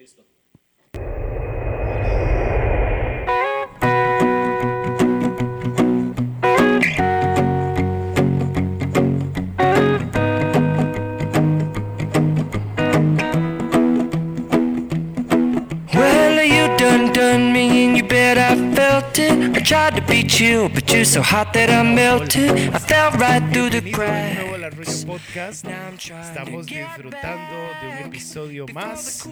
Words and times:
Listo. 0.00 0.22
Well, 15.92 16.42
you 16.44 16.78
done 16.78 17.12
done 17.12 17.52
me 17.52 17.84
and 17.84 17.96
you 17.98 18.08
bet 18.08 18.38
I 18.38 18.56
felt 18.74 19.18
it. 19.18 19.54
I 19.54 19.60
tried 19.60 19.96
to 19.96 20.02
beat 20.06 20.40
you, 20.40 20.70
but 20.70 20.90
you're 20.90 21.04
so 21.04 21.20
hot 21.20 21.52
that 21.52 21.68
I 21.68 21.82
melted. 21.82 22.52
I 22.74 22.78
fell 22.78 23.10
right 23.18 23.42
through 23.52 23.68
the 23.68 23.82
Bienvenido 23.82 24.49
Podcast. 25.26 25.64
Estamos 25.64 26.66
disfrutando 26.66 27.56
de 27.82 27.88
un 27.88 27.98
episodio 28.06 28.66
más. 28.72 29.28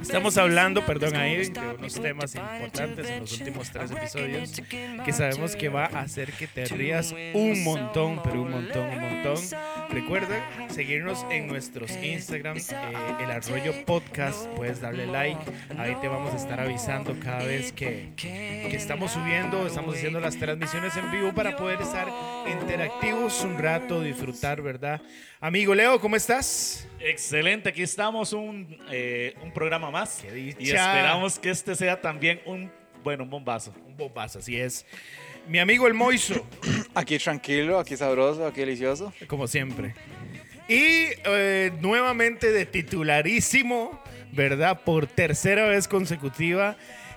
Estamos 0.00 0.36
hablando, 0.38 0.84
perdón, 0.84 1.16
ahí 1.16 1.48
de 1.48 1.60
unos 1.78 1.94
temas 1.94 2.34
importantes 2.34 3.08
en 3.08 3.20
los 3.20 3.32
últimos 3.32 3.70
tres 3.70 3.90
episodios 3.90 4.62
que 5.04 5.12
sabemos 5.12 5.56
que 5.56 5.68
va 5.68 5.86
a 5.86 6.00
hacer 6.00 6.32
que 6.32 6.46
te 6.46 6.64
rías 6.66 7.14
un 7.34 7.62
montón, 7.62 8.20
pero 8.22 8.42
un 8.42 8.50
montón, 8.50 8.88
un 8.88 9.00
montón. 9.00 9.44
Recuerda 9.94 10.44
seguirnos 10.70 11.24
en 11.30 11.46
nuestros 11.46 11.88
Instagram, 11.92 12.56
eh, 12.56 13.16
el 13.20 13.30
Arroyo 13.30 13.84
Podcast. 13.84 14.48
Puedes 14.56 14.80
darle 14.80 15.06
like, 15.06 15.40
ahí 15.78 15.94
te 16.00 16.08
vamos 16.08 16.34
a 16.34 16.36
estar 16.36 16.58
avisando 16.58 17.14
cada 17.20 17.44
vez 17.44 17.72
que, 17.72 18.08
que 18.16 18.74
estamos 18.74 19.12
subiendo, 19.12 19.64
estamos 19.68 19.94
haciendo 19.94 20.18
las 20.18 20.36
transmisiones 20.36 20.96
en 20.96 21.12
vivo 21.12 21.32
para 21.32 21.56
poder 21.56 21.80
estar 21.80 22.08
interactivos 22.50 23.40
un 23.44 23.56
rato, 23.56 24.02
disfrutar, 24.02 24.62
¿verdad? 24.62 25.00
Amigo 25.40 25.76
Leo, 25.76 26.00
¿cómo 26.00 26.16
estás? 26.16 26.88
Excelente, 26.98 27.68
aquí 27.68 27.82
estamos 27.82 28.32
un, 28.32 28.76
eh, 28.90 29.36
un 29.44 29.52
programa 29.52 29.92
más. 29.92 30.22
Qué 30.22 30.32
dicha. 30.32 30.58
Y 30.58 30.70
esperamos 30.70 31.38
que 31.38 31.50
este 31.50 31.76
sea 31.76 32.00
también 32.00 32.40
un, 32.46 32.68
bueno, 33.04 33.22
un 33.22 33.30
bombazo. 33.30 33.72
Un 33.86 33.96
bombazo, 33.96 34.40
así 34.40 34.60
es. 34.60 34.84
Mi 35.48 35.58
amigo 35.58 35.86
el 35.86 35.94
Moiso. 35.94 36.46
Aquí 36.94 37.18
tranquilo, 37.18 37.78
aquí 37.78 37.96
sabroso, 37.96 38.46
aquí 38.46 38.60
delicioso. 38.60 39.12
como 39.26 39.46
siempre. 39.48 39.94
Y 40.68 41.08
eh, 41.24 41.72
nuevamente 41.80 42.52
de 42.52 42.64
titularísimo, 42.66 44.00
¿verdad? 44.32 44.80
Por 44.84 45.06
tercera 45.06 45.66
vez 45.66 45.88
consecutiva, 45.88 46.76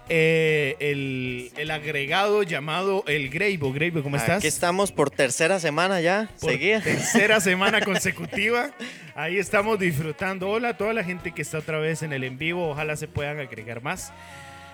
eh, 0.09 0.75
el, 0.79 1.51
el 1.57 1.71
agregado 1.71 2.43
llamado 2.43 3.03
el 3.07 3.29
Greibo. 3.29 3.71
Greibo, 3.71 4.01
¿cómo 4.03 4.17
estás? 4.17 4.39
Aquí 4.39 4.47
estamos 4.47 4.91
por 4.91 5.11
tercera 5.11 5.59
semana 5.59 6.01
ya, 6.01 6.29
Por 6.41 6.51
seguía. 6.51 6.81
tercera 6.83 7.39
semana 7.39 7.81
consecutiva. 7.81 8.71
Ahí 9.15 9.37
estamos 9.37 9.79
disfrutando. 9.79 10.49
Hola 10.49 10.69
a 10.69 10.77
toda 10.77 10.93
la 10.93 11.03
gente 11.03 11.33
que 11.33 11.41
está 11.41 11.59
otra 11.59 11.77
vez 11.79 12.03
en 12.03 12.13
el 12.13 12.23
en 12.23 12.37
vivo. 12.37 12.69
Ojalá 12.69 12.95
se 12.95 13.07
puedan 13.07 13.39
agregar 13.39 13.81
más. 13.81 14.11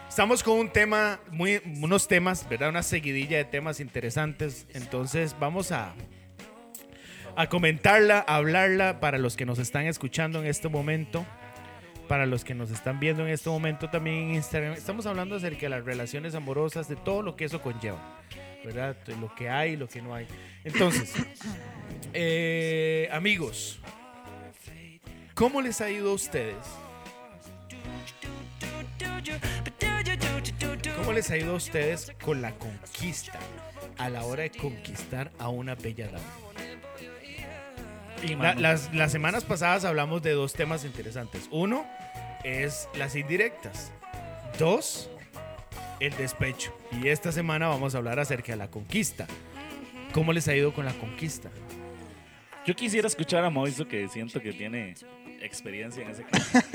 Estamos 0.09 0.43
con 0.43 0.59
un 0.59 0.69
tema, 0.69 1.19
muy, 1.31 1.61
unos 1.81 2.07
temas, 2.07 2.47
¿verdad? 2.47 2.69
Una 2.69 2.83
seguidilla 2.83 3.37
de 3.37 3.45
temas 3.45 3.79
interesantes. 3.79 4.67
Entonces 4.73 5.35
vamos 5.39 5.71
a, 5.71 5.95
a 7.35 7.47
comentarla, 7.49 8.23
a 8.27 8.35
hablarla 8.35 8.99
para 8.99 9.17
los 9.17 9.35
que 9.35 9.45
nos 9.45 9.59
están 9.59 9.87
escuchando 9.87 10.39
en 10.39 10.45
este 10.45 10.69
momento. 10.69 11.25
Para 12.07 12.25
los 12.25 12.43
que 12.43 12.53
nos 12.53 12.69
están 12.69 12.99
viendo 12.99 13.25
en 13.25 13.33
este 13.33 13.49
momento 13.49 13.89
también 13.89 14.17
en 14.17 14.35
Instagram. 14.35 14.73
Estamos 14.73 15.05
hablando 15.05 15.35
acerca 15.35 15.61
de 15.61 15.69
las 15.69 15.85
relaciones 15.85 16.35
amorosas, 16.35 16.88
de 16.88 16.95
todo 16.95 17.23
lo 17.23 17.35
que 17.35 17.45
eso 17.45 17.61
conlleva. 17.61 18.21
¿Verdad? 18.63 18.95
Lo 19.19 19.33
que 19.33 19.49
hay 19.49 19.71
y 19.71 19.77
lo 19.77 19.88
que 19.88 20.01
no 20.01 20.13
hay. 20.13 20.27
Entonces, 20.63 21.13
eh, 22.13 23.09
amigos, 23.11 23.79
¿cómo 25.33 25.61
les 25.61 25.81
ha 25.81 25.89
ido 25.89 26.11
a 26.11 26.13
ustedes? 26.13 26.57
¿Cómo 31.03 31.13
les 31.13 31.29
ha 31.31 31.37
ido 31.37 31.51
a 31.51 31.55
ustedes 31.55 32.13
con 32.23 32.41
la 32.41 32.51
conquista 32.53 33.38
a 33.97 34.09
la 34.09 34.23
hora 34.23 34.44
de 34.44 34.51
conquistar 34.51 35.31
a 35.38 35.50
una 35.50 35.75
bella 35.75 36.07
dama? 36.07 36.23
La- 38.41 38.55
las, 38.55 38.94
las 38.94 39.11
semanas 39.11 39.44
pasadas 39.44 39.83
hablamos 39.83 40.23
de 40.23 40.31
dos 40.31 40.53
temas 40.53 40.85
interesantes. 40.85 41.50
Uno 41.51 41.85
es 42.45 42.88
las 42.95 43.17
indirectas. 43.17 43.91
Dos, 44.57 45.09
el 46.00 46.16
despecho. 46.16 46.73
Y 47.01 47.09
esta 47.09 47.33
semana 47.33 47.67
vamos 47.67 47.95
a 47.95 47.97
hablar 47.97 48.19
acerca 48.19 48.53
de 48.53 48.57
la 48.57 48.69
conquista. 48.69 49.28
¿Cómo 50.13 50.31
les 50.31 50.47
ha 50.47 50.55
ido 50.55 50.73
con 50.73 50.85
la 50.85 50.94
conquista? 50.94 51.49
Yo 52.66 52.75
quisiera 52.78 53.07
escuchar 53.07 53.44
a 53.44 53.49
Moiso 53.49 53.85
que 53.89 54.07
siento 54.07 54.41
que 54.41 54.53
tiene 54.53 54.95
experiencia 55.41 56.01
en 56.01 56.11
ese 56.11 56.23
caso. 56.23 56.59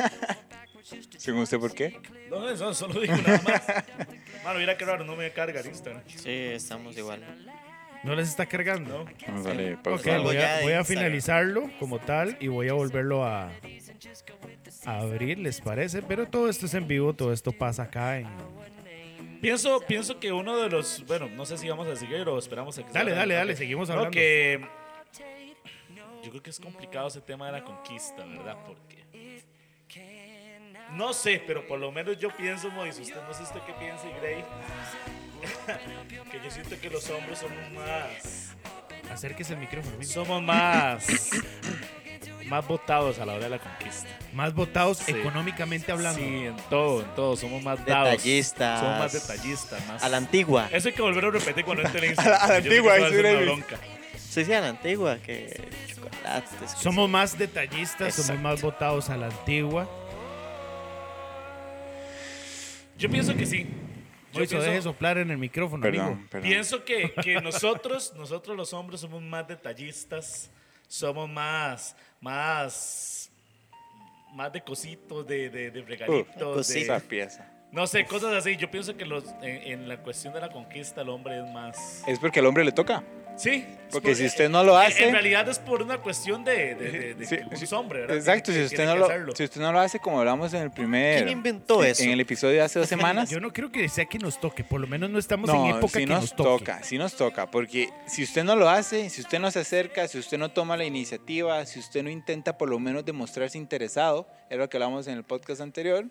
Según 1.18 1.42
usted, 1.42 1.58
¿por 1.58 1.74
qué? 1.74 1.98
No, 2.30 2.48
eso 2.48 2.72
solo 2.74 3.00
digo 3.00 3.14
nada 3.16 3.40
más. 3.42 3.62
Mano, 4.48 4.60
mira 4.60 4.78
qué 4.78 4.84
raro, 4.86 5.04
no 5.04 5.14
me 5.14 5.30
carga 5.30 5.60
el 5.60 5.66
Instagram. 5.66 6.02
Sí, 6.06 6.30
estamos 6.30 6.96
igual. 6.96 7.22
¿No 8.02 8.14
les 8.14 8.30
está 8.30 8.46
cargando? 8.46 9.02
Ok, 9.02 9.82
pausa. 9.82 10.14
Algo 10.14 10.24
voy 10.28 10.38
a, 10.38 10.60
voy 10.62 10.72
a 10.72 10.84
finalizarlo 10.84 11.70
como 11.78 11.98
tal 11.98 12.34
y 12.40 12.48
voy 12.48 12.70
a 12.70 12.72
volverlo 12.72 13.26
a, 13.26 13.50
a 14.86 14.98
abrir, 15.00 15.38
¿les 15.38 15.60
parece? 15.60 16.00
Pero 16.00 16.24
todo 16.26 16.48
esto 16.48 16.64
es 16.64 16.72
en 16.72 16.88
vivo, 16.88 17.12
todo 17.12 17.34
esto 17.34 17.52
pasa 17.52 17.82
acá 17.82 18.18
en... 18.20 18.28
Pienso, 19.42 19.80
pienso 19.86 20.18
que 20.18 20.32
uno 20.32 20.56
de 20.56 20.70
los, 20.70 21.04
bueno, 21.06 21.28
no 21.28 21.44
sé 21.44 21.58
si 21.58 21.68
vamos 21.68 21.86
a 21.86 21.94
seguir 21.94 22.26
o 22.26 22.38
esperamos 22.38 22.78
a 22.78 22.82
que 22.86 22.90
Dale, 22.90 23.10
salga. 23.10 23.16
dale, 23.18 23.34
dale, 23.34 23.54
seguimos 23.54 23.88
No, 23.90 23.96
hablando. 23.96 24.12
que 24.12 24.66
yo 26.24 26.30
creo 26.30 26.42
que 26.42 26.50
es 26.50 26.58
complicado 26.58 27.08
ese 27.08 27.20
tema 27.20 27.46
de 27.46 27.52
la 27.52 27.64
conquista, 27.64 28.24
¿verdad? 28.24 28.56
Porque 28.66 29.04
no 30.92 31.12
sé, 31.12 31.42
pero 31.46 31.66
por 31.66 31.78
lo 31.78 31.90
menos 31.92 32.18
yo 32.18 32.30
pienso, 32.36 32.70
Moisés, 32.70 33.08
usted 33.08 33.20
no 33.26 33.34
sé 33.34 33.42
usted 33.42 33.60
qué 33.66 33.72
piensa, 33.74 34.04
y 34.06 34.12
Gray, 34.20 34.44
que 36.30 36.40
yo 36.44 36.50
siento 36.50 36.80
que 36.80 36.90
los 36.90 37.08
hombres 37.10 37.38
somos 37.38 37.70
más, 37.72 38.54
Acérquese 39.12 39.54
el 39.54 39.60
micrófono. 39.60 40.02
somos 40.04 40.42
más, 40.42 41.06
más 42.46 42.66
votados 42.66 43.18
a 43.18 43.24
la 43.26 43.34
hora 43.34 43.44
de 43.44 43.50
la 43.50 43.58
conquista. 43.58 44.08
Más 44.34 44.52
votados 44.54 44.98
Sí. 44.98 45.12
económicamente 45.12 45.90
hablando. 45.92 46.18
Sí, 46.20 46.44
en 46.46 46.56
todo, 46.68 47.00
en 47.02 47.14
todo, 47.14 47.36
somos 47.36 47.62
más 47.62 47.84
dados. 47.86 48.10
Detallistas. 48.12 48.80
Somos 48.80 48.98
más 48.98 49.12
detallistas, 49.12 49.86
más. 49.86 50.02
A 50.02 50.08
la 50.10 50.18
antigua. 50.18 50.68
Eso 50.72 50.88
hay 50.88 50.94
que 50.94 51.00
volver 51.02 51.24
a 51.24 51.30
repetir 51.30 51.64
cuando 51.64 51.84
entre 51.84 52.08
en 52.08 52.20
A 52.20 52.28
la- 52.28 52.36
a 52.36 52.48
la 52.48 52.54
antigua, 52.56 52.96
ser 52.98 53.26
una 53.26 53.40
bronca. 53.40 53.76
Sí, 54.18 54.44
sí, 54.44 54.52
a 54.52 54.60
la 54.60 54.68
antigua, 54.68 55.16
que 55.24 55.68
chocolates. 55.88 56.50
que 56.74 56.82
Somos 56.82 57.08
más 57.08 57.38
detallistas, 57.38 58.14
somos 58.14 58.40
más 58.42 58.60
votados 58.60 59.08
a 59.08 59.16
la 59.16 59.26
antigua. 59.26 59.88
Yo 62.98 63.08
pienso 63.08 63.34
que 63.36 63.46
sí. 63.46 63.64
Yo 64.32 64.40
Moiso, 64.40 64.50
pienso- 64.56 64.70
deje 64.70 64.82
soplar 64.82 65.16
en 65.18 65.30
el 65.30 65.38
micrófono, 65.38 65.86
amigo. 65.86 66.04
Perdón, 66.04 66.28
perdón. 66.30 66.48
Pienso 66.50 66.84
que, 66.84 67.12
que 67.24 67.40
nosotros, 67.40 68.12
nosotros 68.16 68.56
los 68.56 68.72
hombres 68.74 69.00
somos 69.00 69.22
más 69.22 69.46
detallistas, 69.48 70.50
somos 70.86 71.28
más, 71.30 71.96
más, 72.20 73.30
más 74.34 74.52
de 74.52 74.60
cositos, 74.62 75.26
de, 75.26 75.48
de, 75.48 75.70
de 75.70 75.82
regalitos, 75.82 76.34
de- 76.36 76.44
cositas. 76.44 76.82
Esa 76.98 77.08
pieza. 77.08 77.52
no 77.72 77.86
sé, 77.86 78.04
cosas 78.04 78.34
así. 78.34 78.56
Yo 78.56 78.70
pienso 78.70 78.96
que 78.96 79.06
los, 79.06 79.24
en, 79.42 79.72
en 79.82 79.88
la 79.88 79.98
cuestión 80.02 80.34
de 80.34 80.40
la 80.40 80.50
conquista 80.50 81.00
el 81.02 81.08
hombre 81.08 81.38
es 81.38 81.50
más... 81.52 82.02
Es 82.06 82.18
porque 82.18 82.40
al 82.40 82.46
hombre 82.46 82.64
le 82.64 82.72
toca. 82.72 83.02
Sí. 83.38 83.64
Porque 83.90 84.10
es 84.10 84.18
si 84.18 84.24
por- 84.24 84.30
usted 84.32 84.50
no 84.50 84.62
lo 84.64 84.78
en- 84.78 84.86
hace- 84.88 85.06
En 85.06 85.12
realidad 85.12 85.48
es 85.48 85.58
por 85.58 85.80
una 85.80 85.96
cuestión 85.98 86.44
de, 86.44 86.74
de, 86.74 86.90
de- 86.90 87.14
de 87.14 87.24
Sí, 87.26 87.36
que 87.48 87.56
sí. 87.56 87.74
hombre, 87.74 88.00
¿verdad? 88.00 88.16
Exacto, 88.18 88.52
si 88.52 88.60
usted, 88.62 88.84
no 88.84 88.96
lo, 88.96 89.34
si 89.34 89.44
usted 89.44 89.60
no 89.62 89.72
lo 89.72 89.80
hace 89.80 89.98
como 89.98 90.18
hablamos 90.18 90.52
en 90.52 90.60
el 90.62 90.70
primer... 90.70 91.18
¿Quién 91.24 91.30
inventó 91.30 91.82
en- 91.82 91.90
eso? 91.92 92.02
En 92.02 92.10
el 92.10 92.20
episodio 92.20 92.54
de 92.56 92.60
hace 92.62 92.78
dos 92.78 92.88
semanas. 92.88 93.30
Yo 93.30 93.40
no 93.40 93.50
creo 93.50 93.72
que 93.72 93.88
sea 93.88 94.04
que 94.04 94.18
nos 94.18 94.38
toque, 94.40 94.62
por 94.62 94.78
lo 94.80 94.86
menos 94.86 95.08
no 95.08 95.18
estamos 95.18 95.48
en 95.48 95.56
No, 95.56 95.70
época 95.78 95.92
sí 95.94 95.98
que 96.00 96.06
nos, 96.06 96.20
nos, 96.20 96.36
toque. 96.36 96.64
toca, 96.66 96.82
sí 96.82 96.98
nos 96.98 97.14
toca, 97.16 97.50
porque 97.50 97.88
si 98.06 98.24
usted 98.24 98.44
no 98.44 98.56
lo 98.56 98.68
hace, 98.68 99.08
si 99.08 99.22
usted 99.22 99.38
no 99.38 99.50
se 99.50 99.60
acerca, 99.60 100.06
si 100.06 100.18
usted 100.18 100.36
no 100.36 100.50
toma 100.50 100.76
la 100.76 100.84
iniciativa, 100.84 101.64
si 101.64 101.78
usted 101.78 102.02
no 102.02 102.10
intenta 102.10 102.58
por 102.58 102.68
lo 102.68 102.78
menos 102.78 103.06
demostrarse 103.06 103.56
interesado, 103.56 104.28
es 104.50 104.58
lo 104.58 104.68
que 104.68 104.76
hablamos 104.76 105.06
en 105.06 105.16
el 105.16 105.24
podcast 105.24 105.62
anterior, 105.62 106.04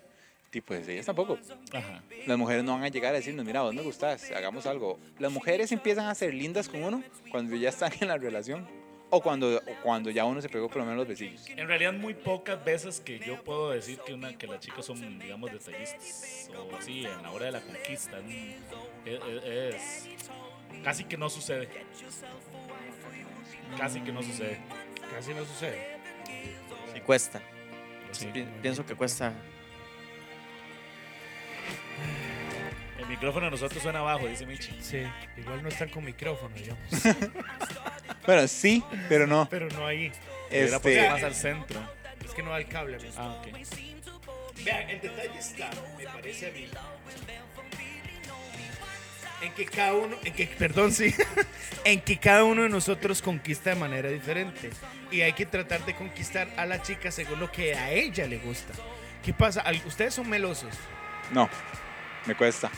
y 0.52 0.62
pues 0.62 0.88
ellas 0.88 1.06
tampoco. 1.06 1.38
Ajá. 1.74 2.02
Las 2.26 2.38
mujeres 2.38 2.64
no 2.64 2.74
van 2.74 2.84
a 2.84 2.88
llegar 2.88 3.14
a 3.14 3.18
decirnos, 3.18 3.46
mira, 3.46 3.62
vos 3.62 3.74
me 3.76 3.82
gustás, 3.82 4.32
hagamos 4.32 4.66
algo. 4.66 5.00
Las 5.20 5.32
mujeres 5.32 5.72
empiezan 5.72 6.08
a 6.08 6.16
ser 6.16 6.34
lindas 6.34 6.68
con 6.70 6.84
uno 6.84 7.04
cuando 7.32 7.56
ya 7.56 7.70
están 7.70 7.92
en 8.02 8.08
la 8.08 8.18
relación 8.18 8.68
o 9.10 9.22
cuando, 9.22 9.58
o 9.58 9.62
cuando 9.84 10.10
ya 10.10 10.26
uno 10.26 10.42
se 10.42 10.50
pegó 10.50 10.68
por 10.68 10.78
lo 10.78 10.84
menos 10.84 10.98
los 11.00 11.08
besillos. 11.08 11.48
En 11.50 11.68
realidad 11.68 11.94
muy 11.94 12.14
pocas 12.14 12.64
veces 12.66 13.00
que 13.00 13.20
yo 13.20 13.42
puedo 13.44 13.70
decir 13.72 14.00
que, 14.06 14.14
una, 14.14 14.38
que 14.38 14.48
las 14.48 14.60
chicas 14.60 14.86
son, 14.86 15.20
digamos, 15.20 15.52
detallistas 15.52 16.50
o 16.58 16.76
así, 16.76 17.06
en 17.06 17.22
la 17.24 17.32
hora 17.32 17.46
de 17.46 17.52
la 17.52 17.62
conquista. 17.62 18.18
Es, 19.06 19.20
es- 19.46 19.76
es- 19.76 20.10
casi 20.84 21.04
que 21.06 21.18
no 21.18 21.30
sucede. 21.30 21.70
Casi 23.78 24.02
que 24.02 24.12
no 24.12 24.24
sucede. 24.24 24.58
Casi 25.14 25.34
no 25.34 25.46
sucede. 25.46 25.98
Sí, 26.94 27.00
cuesta. 27.02 27.42
Sí. 28.12 28.28
Pi- 28.28 28.46
pienso 28.62 28.86
que 28.86 28.96
cuesta. 28.96 29.34
El 32.98 33.08
micrófono 33.08 33.46
de 33.46 33.52
nosotros 33.52 33.82
suena 33.82 34.00
abajo, 34.00 34.28
dice 34.28 34.46
Michi. 34.46 34.76
Sí, 34.82 35.04
igual 35.38 35.64
no 35.64 35.70
están 35.70 35.90
con 35.90 36.04
micrófono, 36.04 36.56
digamos. 36.56 36.84
Bueno, 38.26 38.48
sí, 38.48 38.84
pero 39.08 39.26
no. 39.26 39.48
Pero 39.50 39.70
no 39.70 39.88
ahí. 39.88 40.12
Este, 40.50 40.80
puesto 40.80 41.10
más 41.10 41.24
al 41.24 41.36
centro. 41.36 41.80
Es 42.26 42.34
que 42.34 42.44
no 42.44 42.50
da 42.50 42.58
el 42.58 42.68
cable. 42.68 42.98
amigo. 42.98 43.14
Ah, 43.18 43.42
ok. 43.42 43.48
Vean, 44.64 44.90
el 44.90 45.00
detalle 45.00 45.40
está, 45.40 45.70
me 45.98 46.04
parece 46.04 46.48
a 46.48 46.52
mí, 46.52 46.68
en 49.42 49.52
que 49.54 49.66
cada 49.66 49.94
uno, 49.94 50.18
en 50.24 50.34
que, 50.34 50.48
perdón, 50.48 50.92
sí, 50.92 51.14
en 51.84 52.02
que 52.02 52.18
cada 52.18 52.44
uno 52.44 52.64
de 52.64 52.70
nosotros 52.70 53.22
conquista 53.22 53.70
de 53.70 53.76
manera 53.76 54.10
diferente. 54.10 54.72
Y 55.12 55.22
hay 55.22 55.34
que 55.34 55.46
tratar 55.46 55.86
de 55.86 55.96
conquistar 55.96 56.50
a 56.58 56.66
la 56.66 56.82
chica 56.82 57.12
según 57.12 57.40
lo 57.40 57.52
que 57.52 57.76
a 57.76 57.92
ella 57.92 58.26
le 58.28 58.38
gusta. 58.38 58.74
¿Qué 59.24 59.34
pasa? 59.34 59.64
Ustedes 59.86 60.14
son 60.14 60.30
melosos, 60.30 60.74
No, 61.32 61.50
me 62.26 62.36
cuesta. 62.36 62.70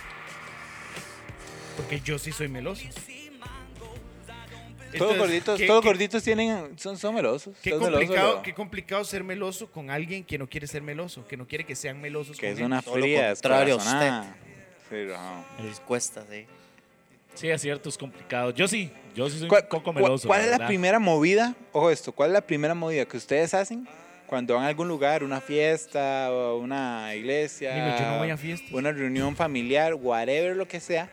porque 1.77 1.99
yo 2.01 2.19
sí 2.19 2.31
soy 2.31 2.47
meloso. 2.49 2.83
Todos 2.83 4.93
Entonces, 4.93 5.17
gorditos, 5.19 5.59
¿qué- 5.59 5.67
todos 5.67 5.81
qué- 5.83 5.87
gorditos 5.87 6.23
tienen, 6.23 6.77
son, 6.79 6.97
son 6.97 7.13
melosos. 7.13 7.55
Qué 7.61 7.69
son 7.69 7.79
melosos, 7.79 7.99
complicado, 8.07 8.41
qué 8.41 8.53
complicado 8.55 9.03
ser 9.05 9.23
meloso 9.23 9.71
con 9.71 9.91
alguien 9.91 10.23
que 10.23 10.39
no 10.39 10.49
quiere 10.49 10.65
ser 10.65 10.81
meloso, 10.81 11.27
que 11.27 11.37
no 11.37 11.47
quiere 11.47 11.63
que 11.63 11.75
sean 11.75 12.01
melosos 12.01 12.37
que 12.37 12.47
con 12.47 12.53
es 12.53 12.59
él. 12.59 12.65
una 12.65 12.81
Todo 12.81 12.95
lo 12.97 13.03
fría, 13.03 13.29
contrario 13.33 13.75
a 13.75 13.77
descorazonada. 13.77 14.35
Sí. 14.89 15.63
Les 15.63 15.79
cuesta, 15.81 16.25
sí. 16.29 16.47
Sí, 17.35 17.49
es 17.49 17.61
cierto, 17.61 17.87
es 17.89 17.97
complicado. 17.99 18.49
Yo 18.49 18.67
sí, 18.67 18.91
yo 19.15 19.29
sí 19.29 19.37
soy 19.37 19.47
¿Cuál, 19.47 19.61
un 19.63 19.69
poco 19.69 19.83
cuál- 19.93 20.03
meloso. 20.03 20.27
cuál 20.27 20.41
es 20.41 20.47
la 20.47 20.51
verdad. 20.53 20.67
primera 20.67 20.97
movida? 20.97 21.53
Ojo 21.71 21.91
esto, 21.91 22.11
¿cuál 22.11 22.31
es 22.31 22.33
la 22.33 22.41
primera 22.41 22.73
movida 22.73 23.05
que 23.05 23.15
ustedes 23.15 23.53
hacen 23.53 23.87
cuando 24.29 24.53
van 24.53 24.65
a 24.65 24.67
algún 24.67 24.87
lugar, 24.87 25.23
una 25.23 25.41
fiesta 25.41 26.31
o 26.31 26.59
una 26.59 27.15
iglesia? 27.15 27.97
Yo 27.99 28.05
no 28.11 28.17
voy 28.19 28.29
a 28.29 28.37
fiestas. 28.37 28.71
Una 28.71 28.91
reunión 28.91 29.35
familiar, 29.35 29.95
whatever 29.95 30.55
lo 30.55 30.67
que 30.67 30.79
sea. 30.79 31.09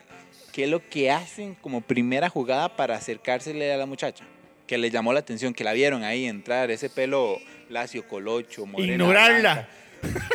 ¿Qué 0.53 0.65
es 0.65 0.71
lo 0.71 0.87
que 0.89 1.11
hacen 1.11 1.55
como 1.55 1.81
primera 1.81 2.29
jugada 2.29 2.77
para 2.77 2.95
acercársele 2.97 3.73
a 3.73 3.77
la 3.79 3.87
muchacha? 3.87 4.25
Que 4.67 4.77
le 4.79 4.91
llamó 4.91 5.13
la 5.13 5.21
atención, 5.21 5.55
que 5.55 5.65
la 5.65 5.73
vieron 5.73 6.03
ahí 6.05 6.27
entrar, 6.27 6.71
ese 6.71 6.91
pelo 6.91 7.39
lacio, 7.71 8.07
colocho, 8.07 8.67
morena, 8.67 8.93
Ignorarla. 8.93 9.69
blanca. 10.03 10.29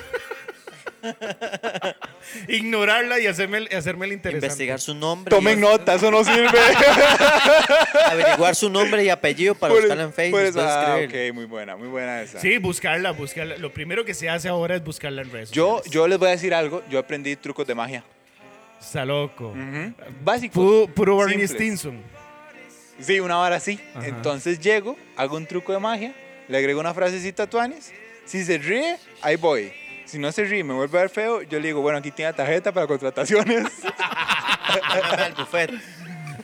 Ignorarla 2.48 3.20
y 3.20 3.28
hacerme, 3.28 3.68
hacerme 3.76 4.06
el 4.06 4.14
interesante. 4.14 4.46
Investigar 4.48 4.80
su 4.80 4.94
nombre. 4.96 5.30
Tomen 5.30 5.58
y 5.58 5.62
nota, 5.62 5.96
eso 5.96 6.12
no 6.12 6.24
sirve. 6.24 6.50
Averiguar 8.06 8.56
su 8.56 8.70
nombre 8.70 9.04
y 9.04 9.10
apellido 9.10 9.56
para 9.56 9.74
Por- 9.74 9.82
buscarla 9.82 10.04
en 10.04 10.14
Facebook. 10.14 10.40
eso- 10.42 10.62
ah, 10.62 10.98
ok, 11.04 11.34
muy 11.34 11.46
buena, 11.46 11.76
muy 11.76 11.88
buena 11.88 12.22
esa. 12.22 12.40
Sí, 12.40 12.58
buscarla, 12.58 13.12
buscarla. 13.12 13.58
Lo 13.58 13.74
primero 13.74 14.06
que 14.06 14.14
se 14.14 14.30
hace 14.30 14.48
ahora 14.50 14.76
es 14.76 14.84
buscarla 14.84 15.22
en 15.24 15.32
redes 15.32 15.52
Yo, 15.52 15.78
sociales. 15.78 15.92
yo 15.92 16.08
les 16.08 16.20
voy 16.20 16.28
a 16.30 16.32
decir 16.32 16.54
algo, 16.54 16.84
yo 16.90 17.00
aprendí 17.00 17.36
trucos 17.36 17.66
de 17.68 17.76
magia. 17.76 18.04
Está 18.80 19.06
loco. 19.06 19.50
Ujú. 19.50 19.94
Básicos. 20.24 20.56
Puro, 20.56 20.88
puro 20.94 21.16
Barney. 21.18 21.48
Stinson. 21.48 22.02
Sí, 23.00 23.20
una 23.20 23.40
hora 23.40 23.56
así. 23.56 23.80
Ajá. 23.96 24.08
Entonces 24.08 24.60
llego, 24.60 24.96
hago 25.16 25.36
un 25.38 25.46
truco 25.48 25.72
de 25.74 25.80
magia, 25.80 26.14
le 26.48 26.58
agrego 26.58 26.80
una 26.80 26.94
frasecita 26.94 27.44
a 27.44 27.48
Tuanis. 27.50 27.92
Si 28.26 28.44
se 28.46 28.58
ríe, 28.58 28.98
ahí 29.22 29.36
voy. 29.36 29.72
Si 30.06 30.18
no 30.20 30.32
se 30.32 30.44
ríe, 30.46 30.64
me 30.64 30.74
vuelve 30.74 30.98
a 30.98 31.02
ver 31.02 31.10
feo, 31.10 31.42
yo 31.44 31.60
le 31.60 31.68
digo, 31.68 31.82
bueno, 31.82 31.98
aquí 32.00 32.12
tiene 32.12 32.32
la 32.32 32.36
tarjeta 32.38 32.72
para 32.72 32.88
contrataciones. 32.88 33.64
Buffet. 35.38 35.72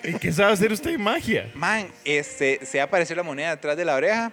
¿Y 0.03 0.13
qué 0.13 0.31
sabe 0.31 0.53
hacer 0.53 0.71
usted 0.71 0.91
en 0.91 1.01
magia? 1.01 1.49
Man, 1.53 1.87
este, 2.05 2.65
sé 2.65 2.79
aparecer 2.81 3.17
la 3.17 3.23
moneda 3.23 3.49
detrás 3.51 3.75
de 3.75 3.83
la 3.85 3.95
oreja, 3.95 4.31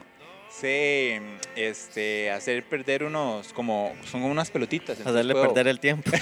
sé 0.50 1.20
este, 1.56 2.30
hacer 2.30 2.62
perder 2.64 3.02
unos, 3.04 3.52
como, 3.52 3.92
son 4.04 4.20
como 4.22 4.32
unas 4.32 4.50
pelotitas. 4.50 4.98
entonces 4.98 5.14
Hacerle 5.14 5.32
puedo- 5.34 5.46
perder 5.54 5.68
el 5.68 5.80
tiempo. 5.80 6.10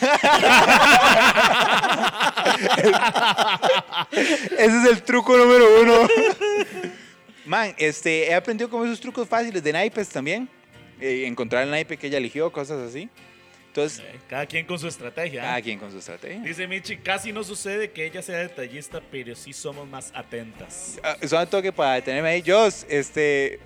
Ese 4.13 4.79
es 4.79 4.85
el 4.91 5.03
truco 5.03 5.37
número 5.37 5.65
uno. 5.83 6.09
Man, 7.45 7.75
este, 7.77 8.29
he 8.29 8.35
aprendido 8.35 8.71
como 8.71 8.85
esos 8.85 9.01
trucos 9.01 9.29
fáciles 9.29 9.63
de 9.63 9.73
naipes 9.73 10.09
también. 10.09 10.49
Eh, 11.03 11.27
encontrar 11.27 11.65
el 11.65 11.71
naipe 11.71 11.97
que 11.97 12.07
ella 12.07 12.19
eligió, 12.19 12.53
cosas 12.53 12.79
así. 12.89 13.09
Entonces, 13.69 14.01
Eh, 14.01 14.19
Cada 14.29 14.47
quien 14.47 14.67
con 14.67 14.79
su 14.79 14.87
estrategia. 14.87 15.41
¿eh? 15.41 15.45
cada 15.47 15.63
quien 15.63 15.79
con 15.79 15.91
su 15.91 15.99
estrategia. 15.99 16.41
Dice 16.41 16.69
Michi, 16.69 16.99
casi 16.99 17.33
no 17.33 17.43
sucede 17.43 17.91
que 17.91 18.07
ella 18.07 18.23
sea 18.23 18.39
detallista, 18.39 19.01
pero 19.11 19.35
sí 19.35 19.53
somos 19.53 19.89
más 19.89 20.13
atentas. 20.15 21.01
Ah, 21.03 21.17
Solo 21.27 21.47
tengo 21.49 21.63
que 21.63 21.73
para 21.73 21.95
detenerme 21.95 22.29
ahí. 22.29 22.43
Jos, 22.47 22.87
este, 22.89 23.59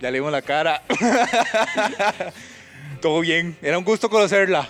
ya 0.00 0.10
le 0.10 0.18
vimos 0.18 0.32
la 0.32 0.42
cara. 0.42 0.82
Todo 3.00 3.20
bien. 3.20 3.56
Era 3.62 3.78
un 3.78 3.84
gusto 3.84 4.08
conocerla. 4.08 4.68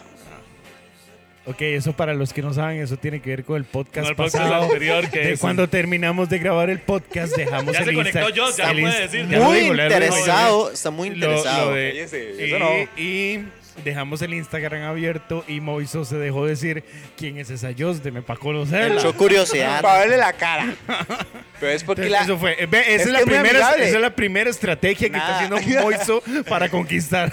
Ok, 1.44 1.60
eso 1.62 1.92
para 1.92 2.14
los 2.14 2.32
que 2.32 2.40
no 2.40 2.54
saben, 2.54 2.80
eso 2.80 2.96
tiene 2.96 3.20
que 3.20 3.30
ver 3.30 3.44
con 3.44 3.56
el 3.56 3.64
podcast 3.64 4.04
Con 4.04 4.10
el 4.10 4.16
podcast 4.16 4.44
pasado. 4.44 4.62
anterior 4.64 5.10
que 5.10 5.18
de 5.18 5.32
es- 5.32 5.40
cuando 5.40 5.68
terminamos 5.68 6.28
de 6.28 6.38
grabar 6.38 6.70
el 6.70 6.78
podcast, 6.78 7.36
dejamos 7.36 7.72
Ya 7.74 7.80
el 7.80 7.84
se 7.86 7.94
conectó 7.94 8.26
Joss, 8.36 8.56
ya 8.58 8.70
el 8.70 8.80
puede 8.80 9.00
decir. 9.08 9.28
ya 9.28 9.40
Muy 9.40 9.58
interesado, 9.58 10.70
está 10.70 10.90
muy 10.90 11.08
interesado. 11.08 11.70
lo 11.70 11.76
de- 11.76 11.94
y, 12.38 12.42
eso 12.44 12.58
no. 12.60 12.70
y 12.96 13.44
dejamos 13.84 14.22
el 14.22 14.34
Instagram 14.34 14.82
abierto 14.82 15.44
y 15.48 15.58
Moiso 15.60 16.04
se 16.04 16.16
dejó 16.16 16.46
decir 16.46 16.84
quién 17.16 17.38
es 17.38 17.50
esa 17.50 17.70
Josde 17.76 18.12
para 18.22 18.38
conocerla. 18.38 19.00
Echó 19.00 19.12
curiosidad. 19.16 19.80
Para 19.82 19.98
verle 20.00 20.18
la 20.18 20.32
cara. 20.34 20.74
Pero 21.58 21.72
es 21.72 21.82
porque 21.82 22.02
Entonces, 22.02 22.28
la... 22.28 22.34
eso 22.34 22.38
fue. 22.38 22.66
Ve, 22.66 22.94
esa, 22.94 23.02
Es 23.04 23.08
la 23.10 23.20
primera, 23.20 23.50
esa 23.72 23.76
es 23.76 23.92
la 24.00 24.14
primera 24.14 24.48
estrategia 24.50 25.08
que 25.10 25.16
está 25.16 25.38
haciendo 25.40 25.56
Moiso 25.82 26.22
para 26.48 26.68
conquistar. 26.68 27.32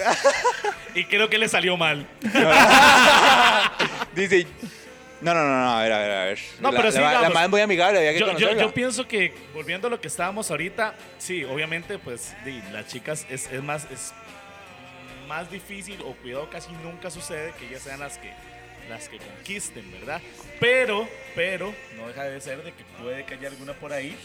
Y 0.95 1.03
creo 1.05 1.29
que 1.29 1.37
le 1.37 1.47
salió 1.49 1.77
mal. 1.77 2.07
Dice... 4.15 4.47
No, 5.21 5.33
no, 5.33 5.43
no, 5.43 5.49
no, 5.49 5.77
a 5.77 5.83
ver, 5.83 5.91
a 5.91 5.99
ver, 5.99 6.11
a 6.11 6.25
ver. 6.25 6.39
No, 6.61 6.71
la, 6.71 6.77
pero 6.77 6.91
sí, 6.93 6.97
la, 6.97 7.03
la 7.03 7.17
digamos, 7.17 7.33
más 7.33 7.49
muy 7.49 7.59
amigable, 7.59 7.97
había 7.99 8.13
que 8.13 8.19
Yo, 8.39 8.55
yo 8.55 8.73
pienso 8.73 9.05
que, 9.05 9.33
volviendo 9.53 9.87
a 9.87 9.91
lo 9.91 9.99
que 9.99 10.07
estábamos 10.07 10.49
ahorita, 10.49 10.95
sí, 11.17 11.43
obviamente, 11.43 11.99
pues, 11.99 12.33
di, 12.45 12.61
las 12.71 12.87
chicas 12.87 13.25
es, 13.29 13.51
es 13.51 13.61
más 13.61 13.85
es 13.91 14.13
más 15.27 15.51
difícil, 15.51 15.99
o 16.05 16.13
cuidado, 16.13 16.49
casi 16.49 16.71
nunca 16.83 17.11
sucede 17.11 17.53
que 17.59 17.67
ellas 17.67 17.81
sean 17.81 17.99
las 17.99 18.17
que 18.17 18.31
las 18.89 19.07
que 19.07 19.17
conquisten, 19.17 19.89
¿verdad? 19.91 20.21
Pero, 20.59 21.07
pero, 21.35 21.73
no 21.97 22.07
deja 22.07 22.23
de 22.23 22.41
ser 22.41 22.63
de 22.63 22.71
que 22.73 22.83
puede 23.01 23.23
que 23.25 23.35
haya 23.35 23.47
alguna 23.49 23.73
por 23.73 23.93
ahí. 23.93 24.15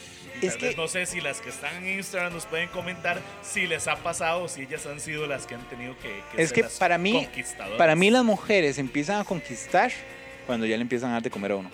Y 0.43 0.47
Es 0.47 0.53
tal 0.53 0.61
que- 0.61 0.67
vez 0.69 0.77
no 0.77 0.89
sé 0.89 1.07
si 1.07 1.21
las 1.21 1.41
que 1.41 1.51
están 1.51 1.85
en 1.85 1.99
Instagram 1.99 2.33
nos 2.33 2.47
pueden 2.47 2.69
comentar 2.71 3.21
si 3.43 3.67
les 3.67 3.87
ha 3.87 3.97
pasado 3.97 4.43
o 4.45 4.49
si 4.49 4.63
ellas 4.63 4.85
han 4.87 4.99
sido 5.01 5.27
las 5.27 5.47
que 5.47 5.55
han 5.55 5.69
tenido 5.69 5.97
que, 5.99 6.23
que 6.35 6.43
Es 6.43 6.49
ser 6.49 6.55
que 6.57 6.63
las 6.63 6.73
para 6.79 6.99
mí, 6.99 7.13
conquistadoras. 7.13 7.79
para 7.79 7.95
mí 7.95 8.11
las 8.11 8.25
mujeres 8.25 8.79
empiezan 8.79 9.21
a 9.21 9.25
conquistar 9.25 9.93
cuando 10.47 10.67
ya 10.67 10.77
le 10.77 10.83
empiezan 10.83 11.11
a 11.11 11.15
dar 11.15 11.23
de 11.23 11.31
comer 11.31 11.53
a 11.53 11.57
uno. 11.57 11.71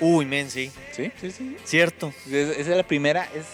Uy, 0.00 0.24
men, 0.26 0.50
sí. 0.50 0.70
¿Sí? 0.92 1.12
Sí, 1.20 1.30
sí. 1.30 1.56
Cierto. 1.64 2.12
Es- 2.26 2.32
Esa 2.58 2.70
es 2.72 2.76
la 2.76 2.82
primera. 2.82 3.28
Es, 3.34 3.46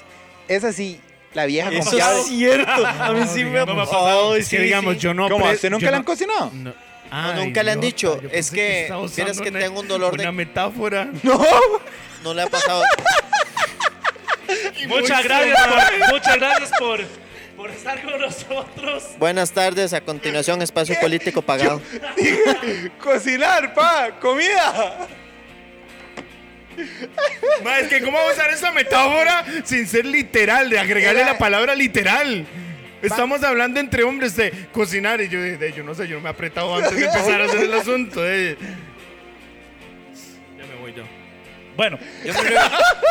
es 0.49 0.65
así, 0.65 0.99
la 1.35 1.45
vieja 1.47 1.69
Eso 1.71 1.91
confiable. 1.91 2.21
es 2.21 2.27
cierto. 2.29 2.87
A 2.87 3.13
mí 3.13 3.21
No, 3.21 3.27
sí 3.27 3.45
me 3.45 3.51
digamos, 3.51 3.63
ha 3.63 3.67
no 3.67 3.75
me 3.75 3.83
ha 3.83 3.85
pasado. 3.85 4.33
Ay, 4.33 4.41
Es 4.41 4.49
que 4.49 4.57
sí, 4.57 4.63
digamos, 4.63 4.95
sí. 4.95 5.01
yo 5.01 5.15
no. 5.15 5.29
¿Cómo? 5.29 5.45
¿Usted 5.51 5.71
nunca 5.71 5.85
yo 5.87 5.91
le 5.91 5.97
han 5.97 6.03
no- 6.03 6.07
cocinado? 6.07 6.51
No. 6.55 6.88
No, 7.11 7.35
nunca 7.35 7.63
le 7.63 7.73
han 7.73 7.81
dicho. 7.81 8.21
yo 8.21 8.29
Es 8.33 8.51
que 8.51 8.87
vieras 8.89 8.99
usando 9.05 9.43
que 9.43 9.49
una- 9.51 9.59
tengo 9.61 9.81
un 9.81 9.89
dolor 9.89 10.17
de- 10.17 10.23
Una 10.25 10.33
metáfora. 10.33 11.09
No. 11.23 11.41
No 12.23 12.35
le 12.35 12.43
ha 12.43 12.47
pasado. 12.49 12.83
Muchas 14.89 15.23
gracias, 15.25 15.59
por, 15.67 16.13
muchas 16.15 16.37
gracias 16.37 16.71
por, 16.79 17.01
por 17.57 17.71
estar 17.71 18.03
con 18.03 18.19
nosotros. 18.21 19.05
Buenas 19.19 19.53
tardes. 19.53 19.93
A 19.93 20.01
continuación, 20.01 20.63
espacio 20.63 20.97
político 21.01 21.43
pagado. 21.43 21.81
Cocinar, 23.03 23.75
pa, 23.75 24.19
comida. 24.21 25.07
Ma, 27.65 27.79
es 27.81 27.89
que 27.89 28.01
¿cómo 28.01 28.17
vamos 28.17 28.31
a 28.33 28.35
usar 28.35 28.51
esa 28.51 28.71
metáfora 28.73 29.45
sin 29.65 29.87
ser 29.87 30.07
literal, 30.07 30.71
de 30.71 30.79
agregarle 30.79 31.21
Era- 31.23 31.33
la 31.33 31.39
palabra 31.39 31.75
literal? 31.75 32.47
Estamos 33.03 33.43
hablando 33.45 33.79
entre 33.81 34.03
hombres 34.03 34.35
de 34.37 34.51
cocinar 34.73 35.21
y 35.21 35.29
yo, 35.29 35.41
de, 35.41 35.73
yo 35.73 35.85
no 35.85 35.95
sé, 35.95 36.09
yo 36.09 36.17
no 36.17 36.23
me 36.23 36.29
he 36.29 36.33
apretado 36.33 36.75
antes 36.75 36.97
de 36.97 37.05
empezar 37.07 37.41
a 37.41 37.45
hacer 37.45 37.61
el 37.61 37.75
asunto. 37.75 38.21
eh. 38.29 38.57
Ya 40.59 40.67
me 40.67 40.75
voy 40.81 40.93
yo. 40.95 41.05
Bueno, 41.77 41.97
Yo 42.25 42.33
me, 42.35 42.51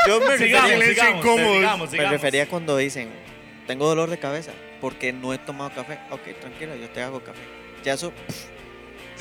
yo 0.07 0.19
me 0.27 0.37
sigamos, 0.37 0.69
refería, 0.71 0.93
sigamos, 1.05 1.23
sigamos, 1.55 1.91
me 1.93 2.05
refería 2.09 2.47
cuando 2.47 2.75
dicen, 2.75 3.07
tengo 3.65 3.87
dolor 3.87 4.09
de 4.09 4.17
cabeza 4.17 4.51
porque 4.81 5.13
no 5.13 5.33
he 5.33 5.37
tomado 5.37 5.71
café. 5.73 5.99
Ok, 6.11 6.21
tranquila, 6.39 6.75
yo 6.75 6.89
te 6.89 7.01
hago 7.01 7.21
café. 7.23 7.39
Ya 7.83 7.93
eso. 7.93 8.11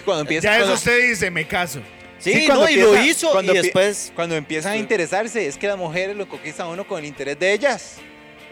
Cuando 0.05 0.23
empieza, 0.23 0.49
Ya 0.49 0.57
eso 0.57 0.65
cuando- 0.65 0.75
usted 0.75 1.09
dice, 1.11 1.31
me 1.31 1.47
caso. 1.47 1.81
Sí, 2.19 2.33
Sí, 2.33 2.47
cuando 2.47 2.65
no, 2.65 2.71
y 2.71 2.77
lo 2.77 2.87
empieza- 2.95 3.07
hizo 3.07 3.31
cuando 3.31 3.53
y 3.55 3.57
después. 3.59 4.13
cuando 4.17 4.35
empiezan 4.37 4.73
a 4.73 4.77
interesarse, 4.79 5.47
es 5.47 5.57
que 5.59 5.69
las 5.69 5.77
mujeres 5.77 6.17
lo 6.17 6.29
conquistan 6.29 6.67
a 6.67 6.71
uno 6.71 6.85
con 6.87 6.99
el 6.99 7.05
interés 7.05 7.39
de 7.39 7.53
ellas. 7.53 7.99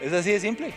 Es 0.01 0.13
así 0.13 0.31
de 0.31 0.39
simple. 0.39 0.73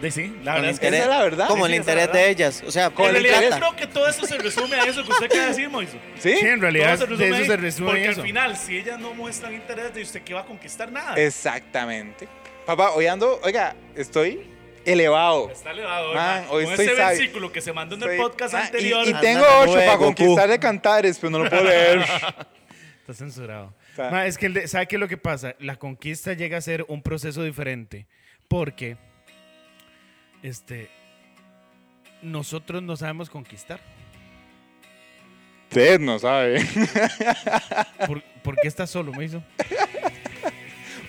De 0.00 0.10
sí, 0.10 0.36
la 0.42 0.54
verdad 0.54 0.70
es 0.70 0.80
que 0.80 0.88
esa 0.88 0.98
es 0.98 1.06
la 1.06 1.22
verdad. 1.22 1.46
Como 1.48 1.66
Sí, 1.66 1.72
el 1.72 1.76
sí, 1.76 1.80
esa 1.82 1.92
interés 1.92 2.02
es 2.02 2.08
la 2.08 2.12
de 2.20 2.26
verdad. 2.26 2.30
ellas. 2.40 2.64
O 2.66 2.70
sea, 2.72 2.86
En 2.86 2.92
con 2.92 3.06
el 3.06 3.12
realidad 3.12 3.38
plata. 3.38 3.56
creo 3.58 3.76
que 3.76 3.86
todo 3.86 4.08
eso 4.08 4.26
se 4.26 4.38
resume 4.38 4.76
a 4.76 4.84
eso 4.84 5.04
que 5.04 5.10
usted 5.12 5.28
quiere 5.28 5.46
decir, 5.46 5.68
Moiso. 5.70 5.96
¿Sí? 6.18 6.36
Sí, 6.36 6.46
en 6.46 6.60
realidad 6.60 6.98
Todo 6.98 7.16
se 7.16 7.16
de 7.16 7.16
resume 7.16 7.26
eso 7.28 7.36
ahí, 7.36 7.46
se 7.46 7.56
resume 7.56 7.86
Porque 7.86 8.08
eso. 8.08 8.20
al 8.20 8.26
final, 8.26 8.56
si 8.56 8.76
ellas 8.78 8.98
no 8.98 9.14
muestran 9.14 9.54
interés 9.54 9.94
de 9.94 10.02
usted, 10.02 10.22
¿qué 10.22 10.34
va 10.34 10.40
a 10.40 10.44
conquistar? 10.44 10.90
Nada. 10.90 11.14
Exactamente. 11.16 12.26
Papá, 12.66 12.90
hoy 12.90 13.06
ando, 13.06 13.40
oiga, 13.44 13.76
estoy 13.94 14.42
elevado. 14.84 15.48
Está 15.50 15.70
elevado, 15.70 16.12
Man, 16.12 16.14
¿verdad? 16.42 16.46
hoy 16.50 16.64
Con 16.64 16.72
estoy 16.72 16.86
ese 16.86 16.96
sabio. 16.96 17.18
versículo 17.18 17.52
que 17.52 17.60
se 17.60 17.72
mandó 17.72 17.94
en 17.94 18.02
el 18.02 18.08
Soy- 18.08 18.18
podcast 18.18 18.54
Ah, 18.54 18.58
y- 18.62 18.66
anterior. 18.66 19.08
Y, 19.08 19.14
tengo 19.14 19.40
de 19.44 19.50
ocho 19.60 19.74
para 19.74 19.92
Goku. 19.94 20.04
conquistar 20.06 20.48
de 20.48 20.58
cantares, 20.58 21.18
pero 21.20 21.30
no 21.30 21.38
lo 21.44 21.48
puedo 21.50 21.64
leer. 21.64 22.00
Está 23.00 23.14
censurado. 23.14 23.72
Ma, 24.10 24.26
es 24.26 24.36
que, 24.38 24.46
el 24.46 24.54
de- 24.54 24.66
¿sabe 24.68 24.86
qué 24.88 24.96
es 24.96 25.00
lo 25.00 25.06
que 25.08 25.16
pasa? 25.16 25.54
La 25.60 25.76
conquista 25.76 26.32
llega 26.32 26.58
a 26.58 26.60
ser 26.60 26.84
un 26.88 27.00
proceso 27.02 27.42
diferente. 27.44 28.06
Porque, 28.48 28.96
este, 30.44 30.88
nosotros 32.22 32.82
no 32.82 32.96
sabemos 32.96 33.28
conquistar? 33.30 33.80
Usted 35.70 35.98
no 35.98 36.18
sabe. 36.20 36.64
¿Por, 38.06 38.22
por 38.42 38.54
qué 38.60 38.68
estás 38.68 38.90
solo, 38.90 39.12
Moiso? 39.12 39.42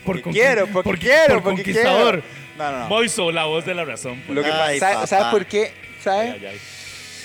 Porque 0.03 0.23
conqui- 0.23 0.31
quiero, 0.33 0.67
porque 0.67 0.89
por- 0.89 0.99
quiero, 0.99 1.33
por 1.35 1.43
porque 1.43 1.63
conquistador. 1.63 2.23
No, 2.57 2.71
no, 2.71 2.79
no. 2.79 2.87
Moiso, 2.87 3.31
la 3.31 3.45
voz 3.45 3.65
de 3.65 3.75
la 3.75 3.85
razón. 3.85 4.21
pues. 4.25 4.35
Lo 4.35 4.43
que 4.43 4.51
Ay, 4.51 4.79
pasa, 4.79 5.05
¿sabe, 5.07 5.31
por 5.31 5.45
qué? 5.45 5.71
¿Sabe? 6.01 6.31
Ay, 6.31 6.45
ay. 6.45 6.59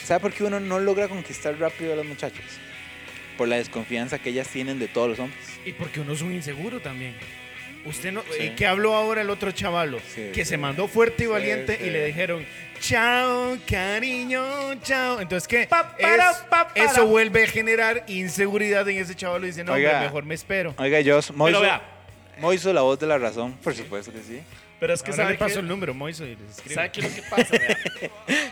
¿Sabe 0.05 0.21
por 0.21 0.33
qué 0.33 0.45
uno 0.45 0.59
no 0.61 0.81
logra 0.81 1.09
conquistar 1.09 1.57
rápido 1.59 1.93
a 1.93 1.97
las 1.97 2.05
muchachas? 2.05 2.45
Por 3.38 3.49
la 3.49 3.57
desconfianza 3.57 4.19
que 4.19 4.31
ellas 4.31 4.49
tienen 4.49 4.79
de 4.79 4.88
todos 4.88 5.09
los 5.09 5.19
hombres. 5.21 5.40
Y 5.64 5.73
porque 5.73 6.00
uno 6.00 6.12
es 6.12 6.21
un 6.21 6.33
inseguro 6.35 6.81
también. 6.81 7.14
Usted 7.84 8.12
no. 8.12 8.22
Sí. 8.37 8.44
¿Y 8.44 8.50
qué 8.50 8.66
habló 8.66 8.94
ahora 8.94 9.22
el 9.22 9.30
otro 9.30 9.50
chavalo? 9.52 9.99
Sí, 10.14 10.30
que 10.34 10.44
sí. 10.44 10.50
se 10.50 10.58
mandó 10.58 10.87
fuerte 10.88 11.25
y 11.25 11.26
valiente 11.28 11.78
sí. 11.78 11.84
y 11.87 11.90
le 11.90 12.04
dijeron, 12.06 12.44
chao, 12.80 13.56
cariño, 13.68 14.75
chao. 14.82 15.20
Entonces, 15.20 15.49
¿qué? 15.49 15.66
Pa, 15.66 15.96
para, 15.96 16.30
Es- 16.30 16.37
pa, 16.50 16.68
para. 16.68 16.84
Eso 16.84 17.06
vuelve 17.06 17.44
a 17.44 17.46
generar 17.46 18.04
inseguridad 18.06 18.88
en 18.88 18.99
ese 18.99 19.14
chavalo. 19.14 19.44
Y 19.46 19.49
dice, 19.50 19.64
no, 19.64 19.72
Oiga. 19.72 19.90
hombre, 19.92 20.06
mejor 20.06 20.25
me 20.25 20.34
espero. 20.34 20.75
Oiga, 20.78 21.00
yo, 21.00 21.18
Moiso. 21.34 21.62
Moiso, 22.38 22.72
la 22.72 22.80
voz 22.82 22.99
de 22.99 23.06
la 23.06 23.18
razón, 23.18 23.52
por 23.62 23.75
supuesto 23.75 24.12
que 24.12 24.20
sí. 24.20 24.40
Pero 24.78 24.94
es 24.94 25.02
que 25.02 25.10
Ahora 25.10 25.25
sabe 25.25 25.32
le 25.34 25.38
paso 25.38 25.54
que- 25.56 25.60
el 25.60 25.68
número, 25.68 25.92
Moiso, 25.92 26.25
y 26.26 26.38
escribo. 26.49 26.75
¿Sabe 26.75 26.90
qué 26.90 27.00
es 27.00 27.08
lo 27.08 27.14
que 27.22 27.28
pasa? 27.28 27.54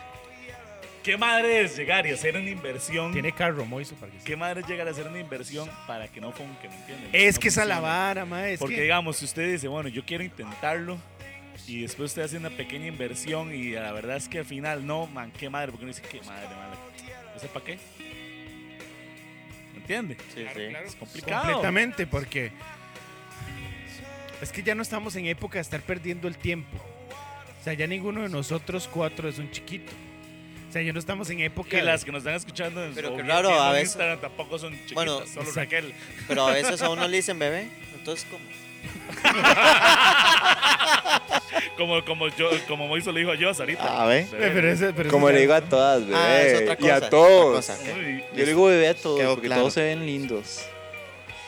¿Qué 1.09 1.17
madre 1.17 1.63
es 1.63 1.75
llegar 1.75 2.07
y 2.07 2.11
hacer 2.11 2.37
una 2.37 2.51
inversión? 2.51 3.15
Tiene 3.15 3.33
carro, 3.33 3.65
Moiso, 3.65 3.95
para 3.95 4.13
que 4.13 4.19
¿Qué 4.19 4.37
madre 4.37 4.61
es 4.61 4.69
llegar 4.69 4.87
a 4.89 4.91
hacer 4.91 5.07
una 5.07 5.19
inversión 5.19 5.67
para 5.87 6.07
que 6.07 6.21
no 6.21 6.33
funque? 6.33 6.69
¿Me 6.69 6.75
entienden? 6.77 7.09
Es 7.15 7.37
No 7.37 7.41
que 7.41 7.49
esa 7.49 7.63
es 7.63 7.69
la 7.69 7.81
vara, 7.81 8.27
ma. 8.27 8.47
Es 8.47 8.59
Porque 8.59 8.75
que- 8.75 8.83
digamos, 8.83 9.17
si 9.17 9.25
usted 9.25 9.51
dice, 9.51 9.69
bueno, 9.69 9.89
yo 9.89 10.05
quiero 10.05 10.23
intentarlo 10.23 10.99
y 11.67 11.81
después 11.81 12.11
usted 12.11 12.21
hace 12.25 12.37
una 12.37 12.51
pequeña 12.51 12.89
inversión 12.89 13.55
y 13.55 13.71
la 13.71 13.91
verdad 13.93 14.19
es 14.19 14.29
que 14.29 14.41
al 14.41 14.45
final 14.45 14.87
no, 14.87 15.07
man, 15.07 15.33
qué 15.33 15.49
madre, 15.49 15.69
porque 15.73 15.87
uno 15.87 15.95
dice, 15.95 16.07
qué 16.11 16.21
madre, 16.27 16.47
madre. 16.55 16.77
¿Yo 17.33 17.41
sé 17.41 17.49
para 17.49 17.65
qué? 17.65 17.79
¿Me 19.73 19.79
entiende? 19.79 20.15
Sí, 20.35 20.45
sí. 20.55 20.61
Es 20.85 20.95
complicado. 20.95 21.43
Completamente, 21.45 22.07
porque 22.07 22.53
es 24.43 24.53
que 24.53 24.63
ya 24.63 24.75
no 24.75 24.83
estamos 24.83 25.17
en 25.17 25.25
época 25.25 25.55
de 25.57 25.63
estar 25.63 25.81
perdiendo 25.81 26.29
el 26.29 26.37
tiempo. 26.37 26.77
O 27.59 27.65
sea, 27.65 27.73
ya 27.73 27.87
ninguno 27.87 28.21
de 28.25 28.29
nosotros 28.29 28.87
cuatro 28.93 29.27
es 29.27 29.39
un 29.39 29.51
chiquito. 29.51 29.91
O 30.69 30.73
sea, 30.73 30.83
ya 30.83 30.93
no 30.93 30.99
estamos 30.99 31.31
en 31.31 31.41
época. 31.41 31.71
Que 31.71 31.77
de- 31.79 31.83
las 31.85 32.05
que 32.05 32.13
nos 32.13 32.19
están 32.21 32.35
escuchando 32.35 32.85
en, 32.85 32.93
Pero 32.95 33.09
o 33.09 33.17
qué 33.17 33.23
viendo 33.23 33.33
raro, 33.35 33.63
a 33.63 33.73
veces- 33.73 33.89
Instagram 33.89 34.21
tampoco 34.21 34.59
son 34.59 34.73
chiquitas, 34.75 34.95
Bueno, 34.95 35.13
solo 35.21 35.49
exacto. 35.49 35.61
Raquel. 35.61 35.95
Pero 36.29 36.47
a 36.47 36.53
veces 36.53 36.83
a 36.83 36.91
uno 36.91 37.09
le 37.09 37.17
dicen 37.17 37.39
bebé. 37.39 37.69
Entonces, 37.97 38.27
¿cómo? 38.31 38.45
Como, 41.77 42.05
como, 42.05 42.29
yo, 42.29 42.51
como 42.67 42.89
Moiso 42.89 43.13
le 43.13 43.21
dijo 43.21 43.33
a 43.33 43.37
yo 43.37 43.51
ahorita. 43.51 44.03
A 44.03 44.07
ver. 44.07 44.25
Eh, 44.25 44.29
pero 44.53 44.71
ese- 44.71 44.93
pero 44.93 45.11
Como 45.11 45.31
le 45.31 45.41
digo 45.41 45.55
a 45.55 45.61
todas, 45.61 46.01
bebé. 46.05 46.17
Ah, 46.17 46.43
es 46.43 46.63
otra 46.63 46.75
y 46.75 46.77
cosa, 46.77 46.95
a 46.95 46.99
es 46.99 47.11
todos. 47.11 47.71
otra 47.71 47.77
cosa. 47.77 47.95
Uy, 47.97 48.25
Yo 48.33 48.37
le 48.37 48.47
digo 48.47 48.65
bebé 48.67 48.89
a 48.89 48.95
todos, 48.95 49.19
Quedó 49.21 49.31
porque 49.35 49.47
claro. 49.47 49.63
todos 49.63 49.75
se 49.75 49.83
ven 49.83 50.05
lindos. 50.05 50.65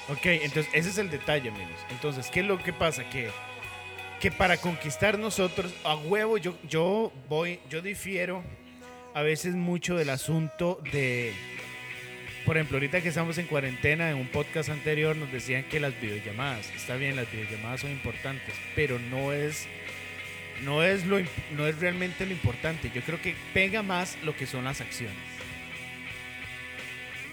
Ok, 0.08 0.26
entonces 0.26 0.68
ese 0.72 0.90
es 0.90 0.98
el 0.98 1.10
detalle, 1.10 1.48
amigos. 1.50 1.74
Entonces, 1.90 2.28
¿qué 2.32 2.40
es 2.40 2.46
lo 2.46 2.58
que 2.62 2.72
pasa? 2.72 3.08
Que, 3.10 3.30
que 4.20 4.30
para 4.30 4.56
conquistar 4.56 5.18
nosotros, 5.18 5.72
a 5.84 5.96
huevo, 5.96 6.38
yo, 6.38 6.54
yo 6.68 7.12
voy, 7.28 7.58
yo 7.68 7.82
difiero 7.82 8.42
a 9.14 9.22
veces 9.22 9.54
mucho 9.54 9.96
del 9.96 10.10
asunto 10.10 10.80
de. 10.92 11.32
Por 12.46 12.56
ejemplo, 12.56 12.76
ahorita 12.76 13.02
que 13.02 13.10
estamos 13.10 13.36
en 13.38 13.46
cuarentena, 13.46 14.10
en 14.10 14.16
un 14.16 14.26
podcast 14.26 14.70
anterior 14.70 15.14
nos 15.14 15.30
decían 15.30 15.64
que 15.64 15.78
las 15.78 15.98
videollamadas, 16.00 16.70
está 16.74 16.96
bien, 16.96 17.14
las 17.14 17.30
videollamadas 17.30 17.82
son 17.82 17.90
importantes, 17.90 18.54
pero 18.74 18.98
no 18.98 19.32
es, 19.32 19.68
no 20.64 20.82
es, 20.82 21.06
lo, 21.06 21.18
no 21.56 21.66
es 21.66 21.78
realmente 21.78 22.24
lo 22.24 22.32
importante. 22.32 22.90
Yo 22.94 23.02
creo 23.02 23.20
que 23.20 23.34
pega 23.52 23.82
más 23.82 24.16
lo 24.24 24.34
que 24.34 24.46
son 24.46 24.64
las 24.64 24.80
acciones 24.80 25.16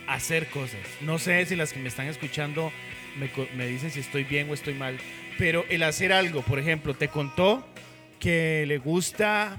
hacer 0.07 0.47
cosas. 0.47 0.79
No 1.01 1.19
sé 1.19 1.45
si 1.45 1.55
las 1.55 1.73
que 1.73 1.79
me 1.79 1.89
están 1.89 2.07
escuchando 2.07 2.71
me, 3.17 3.29
me 3.55 3.67
dicen 3.67 3.91
si 3.91 3.99
estoy 3.99 4.23
bien 4.23 4.49
o 4.49 4.53
estoy 4.53 4.73
mal, 4.73 4.97
pero 5.37 5.65
el 5.69 5.83
hacer 5.83 6.13
algo, 6.13 6.41
por 6.41 6.59
ejemplo, 6.59 6.93
te 6.93 7.09
contó 7.09 7.67
que 8.19 8.65
le 8.67 8.77
gusta 8.77 9.57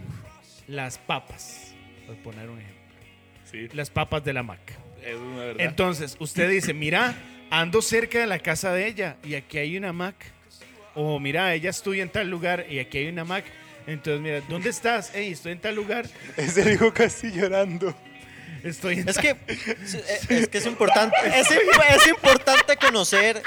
las 0.66 0.98
papas, 0.98 1.67
por 2.08 2.16
poner 2.16 2.48
un 2.50 2.58
ejemplo, 2.58 2.78
Sí, 3.50 3.68
las 3.72 3.88
papas 3.90 4.24
de 4.24 4.32
la 4.32 4.42
Mac. 4.42 4.60
es 5.04 5.14
una 5.14 5.36
verdad. 5.44 5.64
Entonces, 5.66 6.16
usted 6.18 6.50
dice, 6.50 6.74
mira, 6.74 7.14
ando 7.50 7.80
cerca 7.80 8.18
de 8.18 8.26
la 8.26 8.38
casa 8.40 8.72
de 8.74 8.86
ella 8.86 9.16
y 9.24 9.34
aquí 9.36 9.58
hay 9.58 9.76
una 9.76 9.92
Mac. 9.92 10.16
O 10.94 11.20
mira, 11.20 11.54
ella 11.54 11.70
estudia 11.70 12.02
en 12.02 12.10
tal 12.10 12.28
lugar 12.28 12.66
y 12.68 12.78
aquí 12.80 12.98
hay 12.98 13.06
una 13.08 13.24
Mac. 13.24 13.44
Entonces, 13.86 14.20
mira, 14.20 14.40
¿dónde 14.48 14.68
estás? 14.70 15.12
Hey, 15.14 15.30
estoy 15.32 15.52
en 15.52 15.60
tal 15.60 15.74
lugar. 15.76 16.06
Ese 16.36 16.64
dijo 16.68 16.92
casi 16.92 17.30
llorando. 17.30 17.94
Estoy 18.64 18.98
en 19.00 19.08
Es 19.08 19.16
que 19.18 19.36
es, 19.46 19.94
es 20.28 20.48
que 20.48 20.58
es 20.58 20.66
importante. 20.66 21.16
Es, 21.28 21.46
imp- 21.48 21.96
es 21.96 22.08
importante 22.08 22.76
conocer 22.76 23.40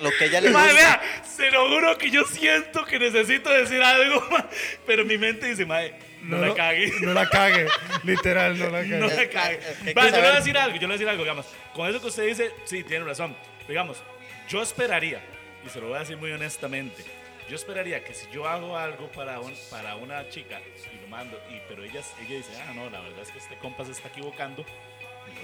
lo 0.00 0.10
que 0.18 0.24
ella 0.26 0.40
le 0.40 0.50
Madre, 0.50 0.72
gusta. 0.72 1.00
vea, 1.00 1.24
se 1.24 1.50
lo 1.50 1.68
juro 1.68 1.96
que 1.98 2.10
yo 2.10 2.24
siento 2.24 2.84
que 2.84 2.98
necesito 2.98 3.50
decir 3.50 3.82
algo, 3.82 4.26
ma, 4.30 4.48
pero 4.86 5.04
mi 5.04 5.18
mente 5.18 5.46
dice, 5.46 5.64
madre, 5.66 5.94
no, 6.22 6.38
la 6.38 6.54
cague. 6.54 6.92
No 7.00 7.12
la 7.14 7.28
cague, 7.28 7.66
literal, 8.04 8.58
no 8.58 8.66
la 8.70 8.80
cague. 8.80 8.98
No 8.98 9.06
la 9.06 9.28
cague. 9.28 9.60
Va, 9.96 10.04
yo 10.06 10.10
le 10.16 10.18
voy 10.18 10.26
a 10.28 10.32
decir 10.36 10.56
algo, 10.58 10.74
yo 10.76 10.80
le 10.82 10.86
voy 10.86 10.94
a 10.94 10.98
decir 10.98 11.08
algo, 11.08 11.22
digamos. 11.22 11.46
Con 11.74 11.88
eso 11.88 12.00
que 12.00 12.06
usted 12.08 12.26
dice, 12.26 12.50
sí, 12.64 12.84
tiene 12.84 13.04
razón. 13.04 13.36
Digamos, 13.68 14.02
yo 14.48 14.62
esperaría, 14.62 15.20
y 15.64 15.68
se 15.68 15.80
lo 15.80 15.88
voy 15.88 15.96
a 15.96 16.00
decir 16.00 16.16
muy 16.16 16.32
honestamente, 16.32 17.04
yo 17.48 17.56
esperaría 17.56 18.04
que 18.04 18.14
si 18.14 18.26
yo 18.32 18.46
hago 18.48 18.76
algo 18.76 19.10
para, 19.12 19.40
un- 19.40 19.54
para 19.70 19.96
una 19.96 20.28
chica 20.28 20.60
y 20.92 21.00
lo 21.02 21.08
mando, 21.08 21.40
y, 21.50 21.60
pero 21.68 21.82
ella, 21.84 22.00
ella 22.20 22.36
dice, 22.36 22.50
ah, 22.68 22.72
no, 22.74 22.88
la 22.90 23.00
verdad 23.00 23.20
es 23.22 23.30
que 23.30 23.38
este 23.38 23.56
compa 23.56 23.84
se 23.84 23.92
está 23.92 24.08
equivocando, 24.08 24.64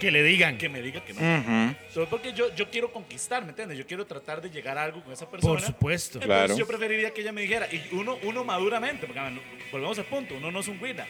Que 0.00 0.10
le 0.10 0.22
digan. 0.22 0.58
que 0.58 0.68
me 0.68 0.82
diga 0.82 1.04
que 1.04 1.14
no. 1.14 1.20
Ujú. 1.20 1.74
Solo 1.92 2.08
porque 2.08 2.32
yo, 2.32 2.54
yo 2.54 2.70
quiero 2.70 2.92
conquistar, 2.92 3.42
¿me 3.44 3.50
entiendes? 3.50 3.78
Yo 3.78 3.86
quiero 3.86 4.06
tratar 4.06 4.40
de 4.42 4.50
llegar 4.50 4.76
a 4.78 4.82
algo 4.84 5.02
con 5.02 5.12
esa 5.12 5.28
persona. 5.30 5.52
Por 5.54 5.60
supuesto. 5.62 6.18
Entonces 6.20 6.46
Claro. 6.46 6.56
yo 6.58 6.66
preferiría 6.66 7.12
que 7.14 7.20
ella 7.22 7.32
me 7.32 7.42
dijera, 7.42 7.66
y 7.72 7.82
uno, 7.92 8.18
uno 8.22 8.44
maduramente, 8.44 9.06
porque 9.06 9.20
bueno, 9.20 9.40
volvemos 9.72 9.98
al 9.98 10.04
punto, 10.06 10.34
uno 10.34 10.50
no 10.50 10.60
es 10.60 10.68
un 10.68 10.80
guina. 10.80 11.06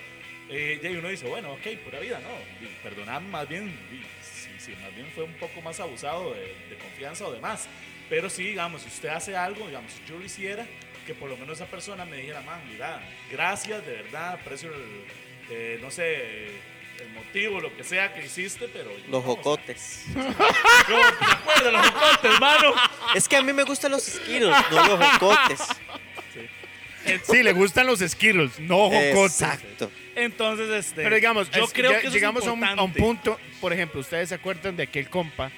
Eh, 0.49 0.79
y 0.83 0.87
uno 0.97 1.09
dice, 1.09 1.27
bueno, 1.27 1.53
ok, 1.55 1.67
pura 1.85 1.99
vida, 1.99 2.21
no. 2.21 2.65
Y 2.65 2.71
Perdonadme, 2.83 3.29
más 3.29 3.49
bien, 3.49 3.77
si, 4.23 4.61
si 4.61 4.77
más 4.81 4.95
bien 4.95 5.09
fue 5.15 5.25
un 5.25 5.35
poco 5.35 5.61
más 5.63 5.81
abusado 5.81 6.33
de, 6.35 6.41
de 6.71 6.77
confianza 6.81 7.27
o 7.27 7.33
demás. 7.33 7.69
Pero 8.09 8.31
sí, 8.31 8.45
digamos, 8.45 8.83
si 8.83 8.89
usted 8.89 9.09
hace 9.09 9.37
algo, 9.37 9.67
digamos, 9.67 9.91
si 9.93 10.01
yo 10.09 10.17
lo 10.17 10.25
hiciera, 10.25 10.65
que 11.05 11.15
por 11.15 11.29
lo 11.29 11.37
menos 11.37 11.59
esa 11.61 11.67
persona 11.67 12.05
me 12.05 12.19
dijera, 12.19 12.41
man, 12.43 12.61
mira, 12.71 13.01
gracias, 13.33 13.85
de 13.85 13.93
verdad, 13.95 14.35
aprecio 14.35 14.73
el, 14.73 14.83
eh, 15.51 15.79
no 15.83 15.91
sé, 15.91 16.47
el 17.01 17.09
motivo, 17.11 17.61
lo 17.61 17.75
que 17.77 17.85
sea 17.85 18.13
que 18.15 18.25
hiciste, 18.25 18.69
pero... 18.73 18.91
Los 18.91 19.09
no, 19.09 19.21
jocotes. 19.23 20.05
yo, 20.15 20.21
¿Te 20.21 21.25
acuerdas? 21.25 21.73
Los 21.73 21.87
jocotes, 21.91 22.31
hermano. 22.35 22.75
Es 23.15 23.29
que 23.29 23.37
a 23.37 23.43
mí 23.43 23.53
me 23.53 23.65
gustan 23.65 23.93
los 23.93 24.03
Skittles, 24.05 24.57
no 24.71 24.87
los 24.97 25.07
jocotes. 25.11 25.61
Sí, 27.23 27.43
le 27.43 27.53
gustan 27.53 27.87
los 27.87 28.01
Skittles, 28.01 28.59
no 28.59 28.91
jocotes. 28.91 29.43
Exacto. 29.43 29.91
Entonces, 30.17 30.69
este. 30.71 31.03
Pero 31.03 31.15
digamos, 31.15 31.51
yo 31.51 31.65
es- 31.65 31.73
creo 31.73 31.93
ya 31.93 32.01
que 32.01 32.07
eso 32.07 32.15
llegamos 32.15 32.43
es 32.43 32.49
a 32.49 32.53
un, 32.53 32.65
a 32.65 32.83
un 32.83 32.93
punto, 32.93 33.39
por 33.61 33.73
ejemplo, 33.73 34.01
ustedes 34.01 34.31
se 34.31 34.35
acuerdan 34.35 34.77
de 34.77 34.85
aquel 34.85 35.09
compa 35.11 35.51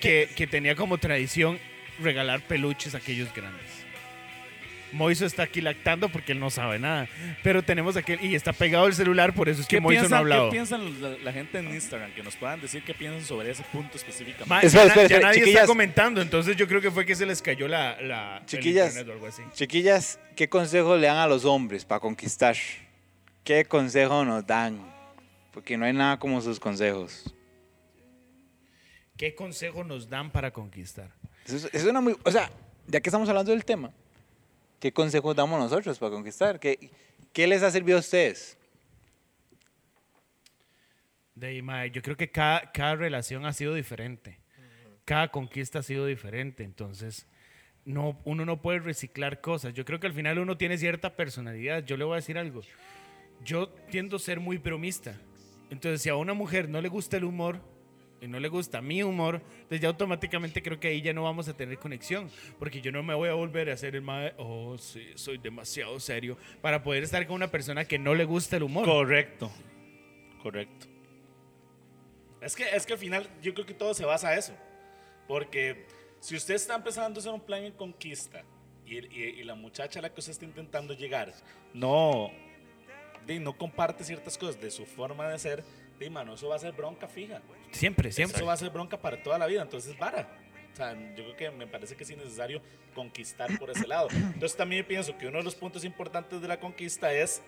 que, 0.00 0.28
que 0.36 0.46
tenía 0.46 0.76
como 0.76 0.98
tradición 0.98 1.58
regalar 1.98 2.40
peluches 2.42 2.94
a 2.94 2.98
aquellos 2.98 3.32
grandes. 3.34 3.82
Moiso 4.92 5.26
está 5.26 5.42
aquí 5.44 5.60
lactando 5.60 6.08
porque 6.08 6.32
él 6.32 6.40
no 6.40 6.50
sabe 6.50 6.78
nada. 6.78 7.08
Pero 7.42 7.62
tenemos 7.62 7.96
aquel, 7.96 8.22
y 8.24 8.34
está 8.34 8.52
pegado 8.52 8.86
el 8.86 8.94
celular, 8.94 9.34
por 9.34 9.48
eso 9.48 9.60
es 9.62 9.66
que 9.66 9.76
¿Qué 9.76 9.80
Moiso 9.80 10.08
no 10.08 10.16
ha 10.16 10.20
piensan, 10.20 10.26
¿Qué 10.28 10.34
hablado. 10.34 10.50
piensan 10.50 11.02
la, 11.02 11.10
la 11.24 11.32
gente 11.32 11.58
en 11.58 11.74
Instagram? 11.74 12.12
Que 12.14 12.22
nos 12.22 12.36
puedan 12.36 12.60
decir 12.60 12.82
qué 12.84 12.94
piensan 12.94 13.24
sobre 13.24 13.50
ese 13.50 13.62
punto 13.72 13.96
específicamente. 13.96 14.44
Ma, 14.48 14.60
Espera, 14.60 14.84
ya, 14.84 14.88
espera, 14.88 14.96
ya 14.96 15.02
espera, 15.14 15.26
nadie 15.28 15.40
chiquillas. 15.40 15.60
está 15.62 15.66
comentando, 15.66 16.20
entonces 16.22 16.56
yo 16.56 16.68
creo 16.68 16.80
que 16.80 16.90
fue 16.90 17.04
que 17.06 17.14
se 17.14 17.26
les 17.26 17.40
cayó 17.42 17.68
la, 17.68 18.00
la 18.00 18.42
Chiquillas. 18.46 18.88
internet 18.88 19.08
o 19.08 19.12
algo 19.14 19.26
así. 19.26 19.42
Chiquillas, 19.54 20.20
¿qué 20.36 20.48
consejo 20.48 20.96
le 20.96 21.06
dan 21.06 21.16
a 21.18 21.26
los 21.26 21.44
hombres 21.44 21.84
para 21.84 22.00
conquistar? 22.00 22.56
¿Qué 23.44 23.64
consejo 23.64 24.24
nos 24.24 24.46
dan? 24.46 24.78
Porque 25.52 25.76
no 25.76 25.84
hay 25.84 25.92
nada 25.92 26.18
como 26.18 26.40
sus 26.40 26.60
consejos. 26.60 27.34
¿Qué 29.16 29.34
consejo 29.34 29.84
nos 29.84 30.08
dan 30.08 30.30
para 30.30 30.50
conquistar? 30.52 31.10
Es 31.72 31.84
una 31.84 32.00
muy, 32.00 32.16
o 32.24 32.30
sea, 32.30 32.50
ya 32.86 33.00
que 33.00 33.08
estamos 33.08 33.28
hablando 33.28 33.50
del 33.52 33.64
tema, 33.64 33.90
¿qué 34.82 34.92
consejos 34.92 35.36
damos 35.36 35.60
nosotros 35.60 35.96
para 35.96 36.10
conquistar? 36.10 36.58
¿Qué, 36.58 36.90
qué 37.32 37.46
les 37.46 37.62
ha 37.62 37.70
servido 37.70 37.98
a 37.98 38.00
ustedes? 38.00 38.58
De 41.36 41.62
mae, 41.62 41.92
yo 41.92 42.02
creo 42.02 42.16
que 42.16 42.32
cada, 42.32 42.72
cada 42.72 42.96
relación 42.96 43.46
ha 43.46 43.52
sido 43.52 43.74
diferente. 43.74 44.40
Cada 45.04 45.28
conquista 45.28 45.78
ha 45.78 45.82
sido 45.84 46.04
diferente. 46.06 46.64
Entonces, 46.64 47.28
no, 47.84 48.18
uno 48.24 48.44
no 48.44 48.60
puede 48.60 48.80
reciclar 48.80 49.40
cosas. 49.40 49.72
Yo 49.72 49.84
creo 49.84 50.00
que 50.00 50.08
al 50.08 50.14
final 50.14 50.40
uno 50.40 50.56
tiene 50.56 50.76
cierta 50.76 51.14
personalidad. 51.14 51.84
Yo 51.84 51.96
le 51.96 52.02
voy 52.02 52.14
a 52.14 52.16
decir 52.16 52.36
algo. 52.36 52.62
Yo 53.44 53.68
tiendo 53.88 54.16
a 54.16 54.18
ser 54.18 54.40
muy 54.40 54.58
bromista. 54.58 55.14
Entonces, 55.70 56.02
si 56.02 56.08
a 56.08 56.16
una 56.16 56.34
mujer 56.34 56.68
no 56.68 56.80
le 56.80 56.88
gusta 56.88 57.18
el 57.18 57.24
humor 57.24 57.60
y 58.22 58.28
no 58.28 58.38
le 58.40 58.48
gusta 58.48 58.80
mi 58.80 59.02
humor, 59.02 59.42
entonces 59.54 59.80
ya 59.80 59.88
automáticamente 59.88 60.62
creo 60.62 60.78
que 60.80 60.88
ahí 60.88 61.02
ya 61.02 61.12
no 61.12 61.24
vamos 61.24 61.48
a 61.48 61.54
tener 61.56 61.76
conexión. 61.78 62.30
Porque 62.58 62.80
yo 62.80 62.90
no 62.92 63.02
me 63.02 63.12
voy 63.14 63.28
a 63.28 63.34
volver 63.34 63.68
a 63.68 63.74
hacer 63.74 63.94
el 63.96 64.02
mae, 64.02 64.32
oh, 64.38 64.78
sí, 64.78 65.04
soy 65.16 65.36
demasiado 65.38 65.98
serio, 66.00 66.38
para 66.60 66.82
poder 66.82 67.02
estar 67.02 67.26
con 67.26 67.36
una 67.36 67.48
persona 67.50 67.84
que 67.84 67.98
no 67.98 68.14
le 68.14 68.24
gusta 68.24 68.56
el 68.56 68.62
humor. 68.62 68.84
Correcto. 68.86 69.50
Correcto. 70.42 70.86
Es 72.40 72.56
que, 72.56 72.64
es 72.74 72.86
que 72.86 72.92
al 72.94 72.98
final 72.98 73.28
yo 73.42 73.52
creo 73.54 73.66
que 73.66 73.74
todo 73.74 73.92
se 73.94 74.04
basa 74.04 74.28
a 74.28 74.36
eso. 74.36 74.52
Porque 75.28 75.86
si 76.20 76.36
usted 76.36 76.54
está 76.54 76.74
empezando 76.74 77.18
a 77.18 77.20
hacer 77.20 77.32
un 77.32 77.40
plan 77.40 77.64
en 77.64 77.72
conquista 77.72 78.42
y, 78.84 78.98
y- 78.98 79.40
y 79.40 79.44
la 79.44 79.54
muchacha 79.54 79.98
a 80.00 80.02
la 80.02 80.10
que 80.12 80.20
usted 80.20 80.32
está 80.32 80.44
intentando 80.44 80.92
llegar 80.94 81.32
no, 81.72 82.30
no 83.40 83.56
comparte 83.56 84.02
ciertas 84.04 84.36
cosas 84.36 84.60
de 84.60 84.70
su 84.70 84.84
forma 84.84 85.28
de 85.28 85.38
ser, 85.38 85.64
mano, 86.10 86.34
eso 86.34 86.48
va 86.48 86.56
a 86.56 86.58
ser 86.58 86.72
bronca 86.72 87.08
fija. 87.08 87.40
Siempre, 87.70 88.12
siempre. 88.12 88.36
Eso 88.36 88.46
va 88.46 88.52
a 88.52 88.56
ser 88.56 88.70
bronca 88.70 89.00
para 89.00 89.22
toda 89.22 89.38
la 89.38 89.46
vida, 89.46 89.62
entonces 89.62 89.96
vara. 89.98 90.28
O 90.72 90.76
sea, 90.76 90.94
yo 91.14 91.24
creo 91.24 91.36
que 91.36 91.50
me 91.50 91.66
parece 91.66 91.96
que 91.96 92.04
es 92.04 92.10
innecesario 92.10 92.62
conquistar 92.94 93.58
por 93.58 93.70
ese 93.70 93.86
lado. 93.86 94.08
Entonces 94.10 94.56
también 94.56 94.86
pienso 94.86 95.16
que 95.18 95.26
uno 95.26 95.38
de 95.38 95.44
los 95.44 95.54
puntos 95.54 95.84
importantes 95.84 96.40
de 96.40 96.48
la 96.48 96.58
conquista 96.58 97.12
es, 97.12 97.42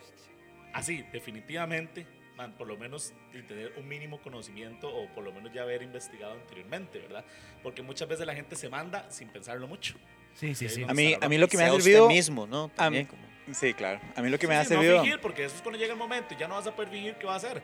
así, 0.73 1.03
definitivamente, 1.11 2.07
man, 2.37 2.53
por 2.57 2.67
lo 2.67 2.77
menos 2.77 3.15
tener 3.49 3.73
un 3.77 3.89
mínimo 3.89 4.21
conocimiento 4.21 4.95
o 4.95 5.09
por 5.15 5.25
lo 5.25 5.33
menos 5.33 5.53
ya 5.53 5.63
haber 5.63 5.83
investigado 5.83 6.35
anteriormente, 6.35 6.99
¿verdad? 6.99 7.25
Porque 7.63 7.83
muchas 7.83 8.09
veces 8.09 8.27
la 8.27 8.35
gente 8.35 8.57
se 8.57 8.69
manda 8.69 9.11
sin 9.11 9.29
pensarlo 9.29 9.67
mucho. 9.67 9.95
Sí, 10.35 10.55
sí, 10.55 10.69
sí. 10.69 10.85
A 10.87 10.93
mí, 10.93 11.15
a 11.19 11.29
mí 11.29 11.39
lo 11.39 11.49
que 11.49 11.57
me 11.57 11.65
ha 11.65 11.71
servido... 11.71 12.05
usted 12.05 12.15
mismo, 12.15 12.47
¿no? 12.47 12.69
También 12.69 13.07
como... 13.07 13.23
Sí, 13.53 13.75
claro. 13.75 14.01
A 14.17 14.23
mí 14.23 14.31
lo 14.31 14.39
que 14.39 14.49
me 14.49 14.55
Sí, 14.55 14.61
ha 14.61 14.63
sí, 14.65 14.69
servido... 14.71 14.97
No 14.97 15.03
fingir, 15.03 15.21
porque 15.21 15.45
eso 15.45 15.55
es 15.55 15.63
cuando 15.63 15.79
llega 15.79 15.93
el 15.93 15.99
momento 15.99 16.35
y 16.35 16.37
ya 16.37 16.49
no 16.49 16.55
vas 16.55 16.67
a 16.67 16.75
poder 16.75 16.91
fingir 16.91 17.15
qué 17.17 17.27
va 17.27 17.35
a 17.35 17.37
hacer. 17.37 17.63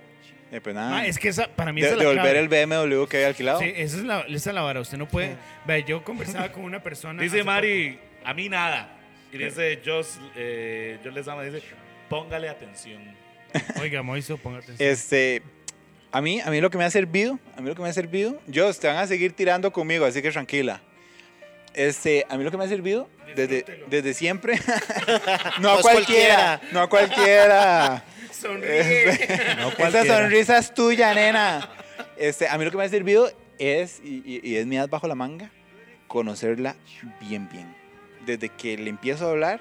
Eh, 0.52 0.60
pues 0.60 0.74
nada, 0.74 0.90
Ma, 0.90 1.06
es 1.06 1.18
que 1.18 1.28
esa, 1.28 1.46
para 1.48 1.72
mí 1.72 1.80
de- 1.80 1.86
esa 1.86 1.92
es 1.96 1.98
la 1.98 2.10
devolver 2.10 2.48
clave. 2.48 2.64
el 2.64 2.68
BMW 2.98 3.06
que 3.06 3.16
había 3.18 3.28
alquilado. 3.28 3.60
Sí, 3.60 3.72
esa 3.76 3.96
es 3.98 4.02
la, 4.02 4.20
esa 4.22 4.50
es 4.50 4.54
la 4.54 4.62
vara. 4.62 4.80
Usted 4.80 4.98
no 4.98 5.06
puede. 5.08 5.36
Vea, 5.64 5.78
yo 5.78 6.02
conversaba 6.02 6.50
con 6.50 6.64
una 6.64 6.82
persona. 6.82 7.22
Dice 7.22 7.44
Mari, 7.44 7.98
a 8.24 8.34
mí 8.34 8.48
nada. 8.48 8.96
Y 9.32 9.38
dice 9.38 9.80
Jos, 9.84 10.18
eh, 10.34 10.98
yo 11.04 11.12
les 11.12 11.24
llamo, 11.26 11.42
dice, 11.42 11.62
póngale 12.08 12.48
atención. 12.48 13.00
Oiga, 13.80 14.02
Moiso, 14.02 14.36
ponga 14.38 14.58
atención. 14.58 14.88
Este, 14.88 15.42
a 16.10 16.20
mí, 16.20 16.40
a 16.40 16.50
mí 16.50 16.60
lo 16.60 16.68
que 16.70 16.78
me 16.78 16.84
ha 16.84 16.90
servido, 16.90 17.38
a 17.56 17.60
mí 17.60 17.68
lo 17.68 17.76
que 17.76 17.82
me 17.82 17.88
ha 17.88 17.92
servido, 17.92 18.40
yo 18.48 18.72
te 18.74 18.88
van 18.88 18.96
a 18.96 19.06
seguir 19.06 19.32
tirando 19.34 19.72
conmigo, 19.72 20.04
así 20.04 20.20
que 20.20 20.30
tranquila. 20.32 20.80
Este, 21.74 22.26
a 22.28 22.36
mí 22.36 22.42
lo 22.42 22.50
que 22.50 22.56
me 22.56 22.64
ha 22.64 22.68
servido 22.68 23.08
desde, 23.36 23.64
desde 23.88 24.12
siempre, 24.14 24.58
no 25.60 25.68
a 25.70 25.74
No 25.74 25.76
es 25.76 25.82
cualquiera, 25.82 26.58
cualquiera. 26.58 26.60
no 26.72 26.80
a 26.82 26.88
cualquiera. 26.88 28.04
Sonríe. 28.40 29.10
Esa 29.78 30.04
sonrisa 30.04 30.58
es 30.58 30.72
tuya, 30.74 31.14
nena. 31.14 31.68
Este, 32.16 32.48
a 32.48 32.56
mí 32.58 32.64
lo 32.64 32.70
que 32.70 32.76
me 32.76 32.84
ha 32.84 32.88
servido 32.88 33.30
es, 33.58 34.00
y, 34.04 34.22
y- 34.24 34.40
y 34.42 34.56
es 34.56 34.66
mi 34.66 34.78
bajo 34.78 35.06
la 35.06 35.14
manga, 35.14 35.50
conocerla 36.06 36.76
bien, 37.20 37.48
bien. 37.50 37.74
Desde 38.26 38.48
que 38.48 38.76
le 38.76 38.90
empiezo 38.90 39.26
a 39.26 39.30
hablar, 39.30 39.60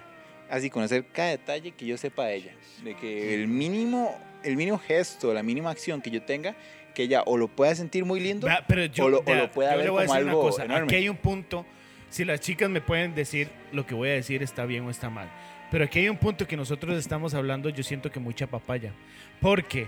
así 0.50 0.70
conocer 0.70 1.06
cada 1.12 1.30
detalle 1.30 1.72
que 1.72 1.86
yo 1.86 1.98
sepa 1.98 2.26
de 2.26 2.36
ella. 2.36 2.52
De 2.84 2.96
que 2.96 3.34
el 3.36 3.48
mínimo, 3.48 4.18
el 4.44 4.56
mínimo 4.58 4.78
gesto, 4.80 5.34
la 5.34 5.44
mínima 5.44 5.72
acción 5.72 6.02
que 6.02 6.10
yo 6.12 6.22
tenga, 6.22 6.56
que 6.94 7.04
ella 7.04 7.24
o 7.26 7.38
lo 7.38 7.48
pueda 7.48 7.74
sentir 7.76 8.04
muy 8.06 8.20
lindo, 8.20 8.48
pero 8.68 8.86
yo, 8.86 9.06
o 9.06 9.10
lo- 9.10 9.20
o 9.20 9.24
vea, 9.24 9.36
lo 9.44 9.52
pueda 9.52 9.72
yo 9.72 9.78
ver 9.78 9.86
le 9.86 9.92
voy 9.92 10.04
a 10.04 10.06
como 10.06 10.14
decir 10.16 10.24
una 10.24 10.32
algo 10.32 10.42
cosa. 10.50 10.66
enorme. 10.66 10.84
Aquí 10.86 10.96
hay 10.96 11.10
un 11.10 11.18
punto. 11.18 11.66
Si 12.10 12.26
las 12.26 12.40
chicas 12.40 12.70
me 12.70 12.82
pueden 12.82 13.14
decir 13.14 13.50
lo 13.72 13.86
que 13.86 13.94
voy 13.94 14.10
a 14.10 14.14
decir 14.14 14.42
está 14.42 14.66
bien 14.66 14.84
o 14.86 14.90
está 14.90 15.10
mal. 15.12 15.30
Pero 15.72 15.84
aquí 15.86 16.00
hay 16.00 16.10
un 16.10 16.18
punto 16.18 16.48
que 16.48 16.58
nosotros 16.58 16.98
estamos 16.98 17.34
hablando, 17.34 17.70
yo 17.70 17.84
siento 17.84 18.12
que 18.12 18.20
mucha 18.20 18.48
papaya. 18.48 18.92
Porque 19.40 19.88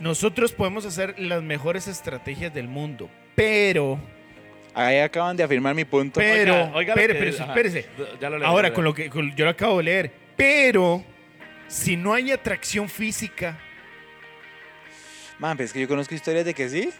nosotros 0.00 0.52
podemos 0.52 0.84
hacer 0.86 1.18
las 1.18 1.42
mejores 1.42 1.86
estrategias 1.86 2.52
del 2.52 2.66
mundo, 2.68 3.08
pero, 3.36 3.98
ahí 4.74 4.98
acaban 4.98 5.36
de 5.36 5.44
afirmar 5.44 5.74
mi 5.74 5.84
punto. 5.84 6.18
pero, 6.18 6.54
Oiga, 6.54 6.70
oiga 6.74 6.94
lo 6.94 7.00
pero, 7.00 7.14
que- 7.14 7.20
pero, 7.20 7.34
ajá, 7.36 7.44
espérese. 7.46 7.86
ya 8.20 8.28
lo 8.30 8.38
leí, 8.38 8.46
Ahora, 8.48 8.68
ya 8.68 8.70
lo 8.70 8.74
con 8.74 8.84
lo 8.84 8.94
que 8.94 9.08
con- 9.08 9.34
yo 9.36 9.44
lo 9.44 9.50
acabo 9.52 9.78
de 9.78 9.84
leer, 9.84 10.12
pero 10.36 11.04
si 11.68 11.96
no 11.96 12.12
hay 12.12 12.32
atracción 12.32 12.88
física, 12.88 13.56
Man, 15.38 15.56
pero 15.56 15.66
es 15.66 15.72
que 15.72 15.80
yo 15.80 15.88
conozco 15.88 16.14
historias 16.14 16.44
de 16.44 16.54
que 16.54 16.68
sí, 16.68 16.90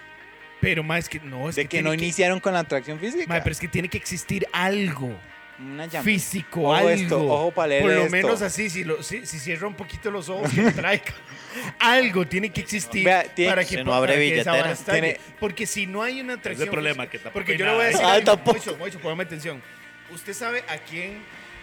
pero 0.61 0.83
más 0.83 1.09
que 1.09 1.21
no 1.21 1.49
es 1.49 1.55
de 1.57 1.63
que, 1.63 1.79
que 1.79 1.83
no 1.83 1.95
iniciaron 1.95 2.41
con 2.41 2.53
la 2.53 2.61
atracción 2.61 2.99
física. 2.99 3.27
Ma, 3.29 3.41
pero 3.41 3.53
es 3.53 3.61
que 3.61 3.69
tiene 3.69 3.89
que 3.89 3.97
existir 3.99 4.47
algo 4.53 5.17
Una 5.59 5.87
llama- 5.87 6.05
físico, 6.05 6.63
Ojo 6.63 6.75
algo. 6.75 6.91
esto, 6.91 7.25
ojo 7.27 7.51
para 7.53 7.69
leer 7.69 7.83
Por 7.83 7.93
lo 7.93 7.99
esto. 8.01 8.11
menos 8.11 8.43
así, 8.43 8.69
si, 8.69 8.83
lo, 8.83 9.03
si, 9.05 9.25
si 9.25 9.39
cierra 9.39 9.69
un 9.69 9.75
poquito 9.75 10.11
los 10.11 10.29
ojos, 10.29 10.51
que 10.53 10.73
traiga. 10.73 11.05
algo 11.79 12.27
tiene 12.27 12.51
que 12.51 12.61
existir 12.63 13.05
Vea, 13.05 13.23
tiene- 13.23 13.51
para 13.53 13.65
que, 13.65 13.77
Se 13.77 13.85
no 13.85 13.95
abre 13.95 14.17
billetera. 14.19 14.75
Tiene- 14.75 15.21
Porque 15.39 15.65
si 15.67 15.87
no 15.87 16.03
hay 16.03 16.21
una 16.21 16.35
atracción. 16.35 16.63
Es 16.63 16.67
el 16.69 16.71
problema, 16.73 17.07
que 17.09 17.19
tampoco 17.19 17.35
Porque 17.35 17.57
yo 17.57 17.67
le 17.67 17.73
voy 17.75 17.85
a 17.85 17.87
decir. 17.89 18.05
Algo. 18.05 18.25
tampoco. 18.25 18.77
Póngame 19.01 19.23
atención. 19.23 19.63
Usted 20.11 20.33
sabe 20.33 20.65
a 20.69 20.77
quién 20.79 21.19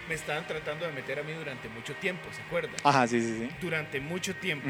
me 0.08 0.16
estaban 0.16 0.48
tratando 0.48 0.86
de 0.86 0.94
meter 0.94 1.20
a 1.20 1.24
mí 1.24 1.34
durante 1.34 1.68
mucho 1.70 1.94
tiempo, 1.96 2.28
¿se 2.34 2.42
acuerda? 2.42 2.72
Ajá, 2.84 3.08
sí, 3.08 3.20
sí, 3.22 3.38
sí. 3.40 3.50
Durante 3.60 4.00
mucho 4.00 4.34
tiempo. 4.36 4.68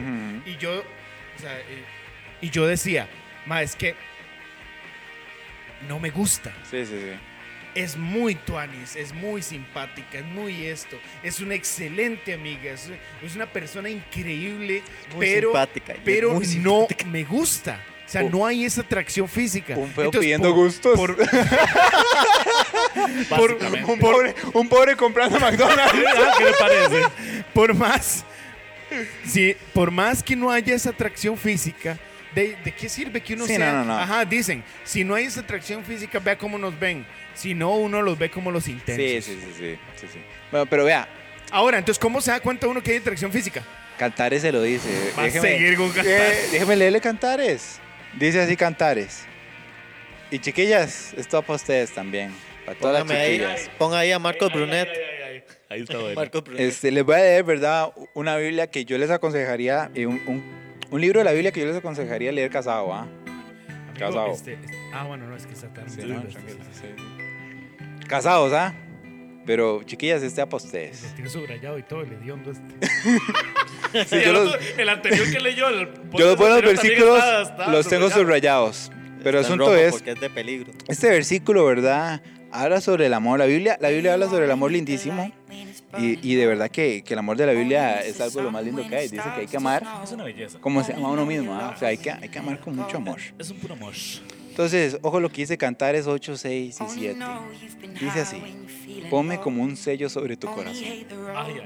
Y 0.48 0.58
yo, 0.58 0.80
o 0.80 1.40
sea, 1.40 1.60
eh, 1.60 1.84
y 2.42 2.50
yo 2.50 2.66
decía, 2.66 3.08
ma, 3.46 3.62
es 3.62 3.76
que 3.76 3.96
no 5.88 6.00
me 6.00 6.10
gusta. 6.10 6.52
Sí, 6.70 6.86
sí, 6.86 6.94
sí. 7.00 7.12
Es 7.74 7.96
muy 7.96 8.36
tuanis, 8.36 8.98
es 8.98 9.14
muy 9.14 9.42
simpática, 9.42 10.20
es 10.20 10.26
muy 10.26 10.66
esto. 10.66 10.98
Es 11.24 11.40
una 11.40 11.56
excelente 11.56 12.34
amiga, 12.34 12.74
es, 12.74 12.90
es 13.26 13.36
una 13.36 13.46
persona 13.46 13.90
increíble, 13.90 14.84
Muy 15.16 15.26
pero, 15.26 15.50
simpática, 15.52 15.94
pero 16.04 16.34
muy 16.34 16.46
no 16.58 16.86
me 17.08 17.24
gusta. 17.24 17.82
O 18.06 18.10
sea, 18.12 18.24
Un- 18.26 18.32
no 18.34 18.46
hay 18.46 18.66
esa 18.66 18.82
atracción 18.82 19.30
física. 19.30 19.78
Un 19.78 19.90
feo 19.92 20.04
Entonces, 20.06 20.20
pidiendo 20.20 20.50
por- 20.50 20.58
gustos. 20.66 21.00
por- 21.00 21.16
Básicamente. 23.30 23.92
un, 23.92 24.00
pobre, 24.00 24.36
un 24.54 24.68
pobre 24.70 24.96
comprando 24.98 25.40
McDonald's. 25.40 25.94
Ah, 26.18 26.34
¿Qué 26.38 26.44
le 26.46 26.54
parece? 26.54 27.02
por 27.54 27.74
más, 27.74 28.26
sí, 29.26 29.56
por 29.74 29.92
más 29.92 30.22
que 30.24 30.36
no 30.36 30.52
haya 30.52 30.76
esa 30.76 30.90
atracción 30.90 31.38
física, 31.38 31.98
¿de, 32.36 32.56
de 32.64 32.72
qué 32.74 32.88
sirve 32.90 33.22
que 33.22 33.34
uno 33.34 33.46
Sí, 33.48 33.56
sea? 33.56 33.72
no, 33.72 33.80
no, 33.80 33.86
no. 33.86 34.00
Ajá, 34.00 34.26
dicen, 34.26 34.64
si 34.84 35.04
no 35.04 35.16
hay 35.16 35.26
esa 35.26 35.42
atracción 35.42 35.84
física, 35.86 36.20
vea 36.20 36.38
cómo 36.38 36.58
nos 36.58 36.78
ven. 36.80 37.06
Si 37.34 37.54
no, 37.54 37.76
uno 37.76 38.02
los 38.02 38.18
ve 38.20 38.30
como 38.30 38.52
los 38.52 38.68
intensos. 38.68 39.26
Sí, 39.26 39.34
sí, 39.36 39.42
sí, 39.42 39.54
sí, 39.58 39.80
sí, 39.96 40.08
sí. 40.14 40.20
Bueno, 40.52 40.66
pero 40.66 40.84
vea, 40.86 41.08
Ahora, 41.54 41.78
entonces, 41.78 42.00
¿cómo 42.00 42.22
se 42.22 42.32
da 42.32 42.40
cuenta 42.40 42.66
uno 42.68 42.82
que 42.82 42.92
hay 42.92 42.98
atracción 42.98 43.30
física? 43.32 43.62
Cantares 43.98 44.42
se 44.42 44.54
lo 44.54 44.62
dice. 44.64 44.88
Va 45.20 45.26
a 45.26 45.30
seguir 45.30 45.76
con 45.76 45.90
Cantares. 45.92 46.46
Eh, 46.46 46.48
déjeme 46.54 46.76
leerle 46.78 47.02
Cantares. 47.02 47.80
Dice 48.18 48.40
así 48.40 48.56
Cantares. 48.56 49.24
Y 50.32 50.40
chiquillas, 50.40 51.14
esto 51.18 51.38
va 51.38 51.42
para 51.46 51.56
ustedes 51.58 51.92
también. 51.92 52.32
Para 52.66 52.78
todas 52.80 53.02
Póngame 53.02 53.14
las 53.20 53.28
ahí, 53.28 53.34
chiquillas. 53.38 53.72
ponga 53.78 54.00
ahí 54.00 54.12
a 54.14 54.20
Marcos 54.20 54.50
Ay, 54.50 54.54
ay, 54.54 54.60
Brunet. 54.62 54.90
ay, 54.90 54.96
ay, 54.98 55.24
ay. 55.36 55.44
Ahí 55.70 55.82
está 55.82 55.98
bueno. 55.98 56.16
Marcos 56.16 56.44
Brunet. 56.44 56.62
Este, 56.62 56.90
les 56.92 57.04
voy 57.04 57.16
a 57.16 57.20
leer, 57.20 57.44
¿verdad? 57.44 57.92
Una 58.14 58.38
Biblia 58.38 58.68
que 58.68 58.86
yo 58.86 58.98
les 58.98 59.10
aconsejaría, 59.10 59.92
eh, 59.94 60.06
un, 60.06 60.22
un- 60.28 60.61
un 60.92 61.02
libro 61.02 61.20
de 61.20 61.24
la 61.26 61.32
Biblia 61.32 61.52
que 61.52 61.62
yo 61.62 61.66
les 61.68 61.76
aconsejaría 61.78 62.32
leer 62.32 62.50
casado, 62.52 62.94
¿ah? 62.94 63.02
Amigo, 63.02 63.94
Casado. 63.98 64.32
este- 64.32 64.54
este- 64.54 64.78
ah, 64.94 65.06
bueno, 65.06 65.28
no, 65.28 65.36
es 65.36 65.46
que 65.46 65.54
está 65.54 65.68
tan 65.74 65.90
Sí, 65.90 66.02
¿no? 66.06 66.20
este, 66.22 66.40
sí. 66.40 68.06
Casados, 68.08 68.54
¿ah? 68.54 68.74
Pero 69.46 69.82
chiquillas, 69.84 70.22
este 70.22 70.46
para 70.46 70.58
ustedes. 70.58 71.04
Lo 71.04 71.10
tiene 71.16 71.30
subrayado 71.30 71.78
y 71.80 71.84
todo, 71.84 72.02
el 72.02 72.14
hediondo 72.14 72.52
este. 72.52 72.64
Sí, 73.92 74.06
Sí, 74.06 74.16
yo 74.24 74.30
el, 74.30 74.34
los, 74.34 74.58
el 74.78 74.90
anterior 74.90 75.30
que 75.32 75.40
leyó, 75.40 75.68
el 75.70 75.90
yo 76.14 76.26
los 76.28 76.38
buenos 76.38 76.62
versículos 76.62 77.18
estaba- 77.18 77.42
estaba 77.42 77.72
los 77.72 77.88
tengo 77.88 78.10
subrayado. 78.10 78.72
subrayados. 78.74 78.92
Pero 79.24 79.38
el 79.38 79.44
Está 79.44 79.54
asunto 79.54 79.76
es, 79.76 79.92
Porque 79.92 80.12
es 80.12 80.20
de 80.22 80.30
peligro. 80.32 80.72
este 80.88 81.10
versículo, 81.10 81.64
¿verdad? 81.66 82.22
Habla 82.52 82.82
sobre 82.82 83.06
el 83.06 83.14
amor. 83.14 83.38
La 83.40 83.46
Biblia, 83.46 83.78
la 83.80 83.90
Biblia 83.90 84.14
habla 84.14 84.28
sobre 84.28 84.46
el 84.46 84.52
amor 84.52 84.72
lindísimo. 84.72 85.32
Y, 86.00 86.20
y 86.32 86.36
de 86.36 86.46
verdad 86.48 86.70
que, 86.70 87.04
que 87.04 87.14
el 87.14 87.20
amor 87.20 87.38
de 87.38 87.46
la 87.46 87.54
Biblia 87.54 88.02
es 88.02 88.20
algo 88.22 88.40
de 88.40 88.44
lo 88.44 88.52
más 88.52 88.64
lindo 88.64 88.88
que 88.88 88.96
hay. 88.96 89.08
Dice 89.10 89.24
que 89.36 89.42
hay 89.42 89.48
que 89.48 89.58
amar 89.58 89.86
Es 90.04 90.12
una 90.12 90.24
belleza. 90.24 90.60
como 90.60 90.84
se 90.84 90.94
ama 90.94 91.10
a 91.10 91.12
uno 91.12 91.26
mismo. 91.26 91.54
¿ah? 91.54 91.74
O 91.76 91.80
sea, 91.80 91.90
hay 91.90 91.98
que, 91.98 92.12
hay 92.12 92.30
que 92.30 92.40
amar 92.40 92.60
con 92.60 92.76
mucho 92.76 92.98
amor. 92.98 93.20
Es 93.38 93.50
un 93.52 93.58
puro 93.58 93.74
amor. 93.74 93.94
Entonces, 94.50 94.98
ojo 95.02 95.20
lo 95.20 95.30
que 95.30 95.42
dice 95.42 95.58
Cantares 95.58 96.08
8, 96.08 96.36
6 96.38 96.78
y 96.82 96.84
7. 96.90 97.20
Dice 98.00 98.20
así, 98.22 98.42
ponme 99.10 99.40
como 99.40 99.64
un 99.64 99.78
sello 99.78 100.10
sobre 100.10 100.36
tu 100.38 100.48
corazón. 100.48 100.84
Ay, 100.84 101.06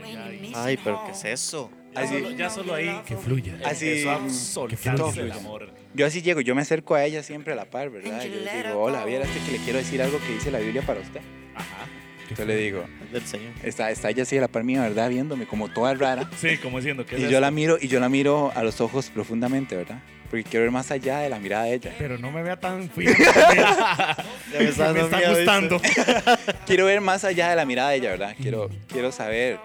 ay, 0.03 0.15
ay. 0.15 0.51
Ay, 0.55 0.79
pero 0.83 1.01
¿qué 1.05 1.11
es 1.11 1.25
eso? 1.25 1.71
Ya, 1.93 2.01
Así- 2.01 2.13
solo, 2.19 2.31
ya 2.31 2.49
solo 2.49 2.73
ahí. 2.75 3.01
Que 3.05 3.15
fluya. 3.15 3.57
Así- 3.65 3.88
Eso 3.88 4.11
absolutamente 4.11 5.03
fluya. 5.11 5.21
el 5.23 5.31
amor. 5.31 5.69
Yo 5.93 6.05
así 6.05 6.21
llego, 6.21 6.41
yo 6.41 6.53
me 6.53 6.61
acerco 6.61 6.93
a 6.93 7.05
ella 7.05 7.23
siempre 7.23 7.53
a 7.53 7.55
la 7.55 7.65
par, 7.65 7.89
¿verdad? 7.89 8.21
Yo 8.23 8.29
le 8.39 8.63
digo, 8.63 8.81
hola, 8.81 9.05
vieras 9.05 9.29
que 9.29 9.51
le 9.53 9.57
quiero 9.59 9.79
decir 9.79 10.01
algo 10.01 10.19
que 10.19 10.33
dice 10.33 10.51
la 10.51 10.59
Biblia 10.59 10.81
para 10.85 10.99
usted. 10.99 11.21
Ajá. 11.55 11.88
Yo 12.33 12.45
le 12.45 12.55
digo, 12.57 12.85
del 13.11 13.25
Señor. 13.25 13.53
está, 13.63 13.91
está 13.91 14.09
ella 14.09 14.23
así 14.23 14.38
a 14.38 14.41
la 14.41 14.47
par 14.47 14.63
mía, 14.63 14.81
¿verdad? 14.81 15.09
Viéndome 15.09 15.45
como 15.45 15.69
toda 15.69 15.93
rara. 15.93 16.29
Sí, 16.38 16.57
como 16.57 16.77
diciendo 16.77 17.05
que 17.05 17.19
Y 17.19 17.29
yo 17.29 17.39
la 17.39 17.51
miro, 17.51 17.77
y 17.79 17.88
yo 17.88 17.99
la 17.99 18.09
miro 18.09 18.51
a 18.55 18.63
los 18.63 18.81
ojos 18.81 19.09
profundamente, 19.09 19.75
¿verdad? 19.75 19.99
Porque 20.29 20.43
quiero 20.43 20.63
ver 20.63 20.71
más 20.71 20.89
allá 20.91 21.19
de 21.19 21.29
la 21.29 21.39
mirada 21.39 21.65
de 21.65 21.75
ella. 21.75 21.93
Pero 21.97 22.17
no 22.17 22.31
me 22.31 22.41
vea 22.41 22.59
tan 22.59 22.89
fui. 22.89 23.05
me 24.51 24.59
me 24.59 24.65
está 24.65 25.29
gustando. 25.29 25.79
Quiero 26.65 26.85
ver 26.85 26.99
más 26.99 27.23
allá 27.23 27.49
de 27.51 27.55
la 27.55 27.65
mirada 27.65 27.91
de 27.91 27.97
ella, 27.97 28.09
¿verdad? 28.09 28.35
Quiero, 28.41 28.69
quiero 28.88 29.11
saber 29.11 29.59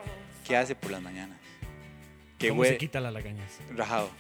qué 0.46 0.57
hace 0.57 0.75
por 0.75 0.90
las 0.90 1.01
mañanas. 1.01 1.39
Qué 2.40 2.48
¿Cómo 2.48 2.62
se 2.64 2.70
güey, 2.70 2.79
quita 2.79 3.00
la 3.00 3.11
lagañas? 3.11 3.59
rajado. 3.76 4.11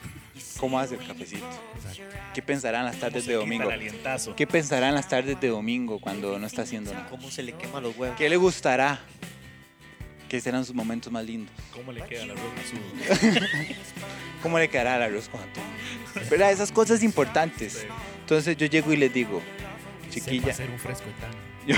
¿Cómo 0.58 0.78
hace 0.78 0.94
el 0.94 1.06
cafecito? 1.06 1.44
Exacto. 1.76 2.02
¿Qué 2.34 2.42
pensarán 2.42 2.84
las 2.84 2.96
tardes 2.98 3.24
de 3.24 3.32
Quita 3.32 3.38
domingo? 3.40 3.64
El 3.64 3.72
alientazo. 3.72 4.36
¿Qué 4.36 4.46
pensarán 4.46 4.94
las 4.94 5.08
tardes 5.08 5.40
de 5.40 5.48
domingo 5.48 5.98
cuando 6.00 6.38
no 6.38 6.46
está 6.46 6.62
haciendo 6.62 6.92
nada? 6.92 7.08
¿Cómo 7.08 7.30
se 7.30 7.42
le 7.42 7.52
queman 7.54 7.82
los 7.82 7.96
huevos? 7.96 8.16
¿Qué 8.18 8.28
le 8.28 8.36
gustará? 8.36 9.00
¿Qué 10.28 10.40
serán 10.40 10.64
sus 10.64 10.74
momentos 10.74 11.10
más 11.12 11.24
lindos? 11.24 11.52
¿Cómo 11.72 11.90
le 11.92 12.02
queda 12.04 12.26
la 12.26 12.34
ropa 12.34 12.60
azul? 12.60 13.48
¿Cómo 14.42 14.58
le 14.58 14.68
quedará 14.68 14.96
el 14.96 15.02
arroz 15.02 15.28
con 15.28 15.40
atún? 15.40 15.64
¿Verdad? 16.30 16.52
Esas 16.52 16.70
cosas 16.70 17.02
importantes. 17.02 17.86
Entonces 18.20 18.56
yo 18.56 18.66
llego 18.66 18.92
y 18.92 18.96
les 18.96 19.12
digo, 19.12 19.42
chiquilla, 20.10 20.50
hacer 20.52 20.70
un 20.70 20.78
fresco 20.78 21.06
tan. 21.20 21.30
yo- 21.66 21.74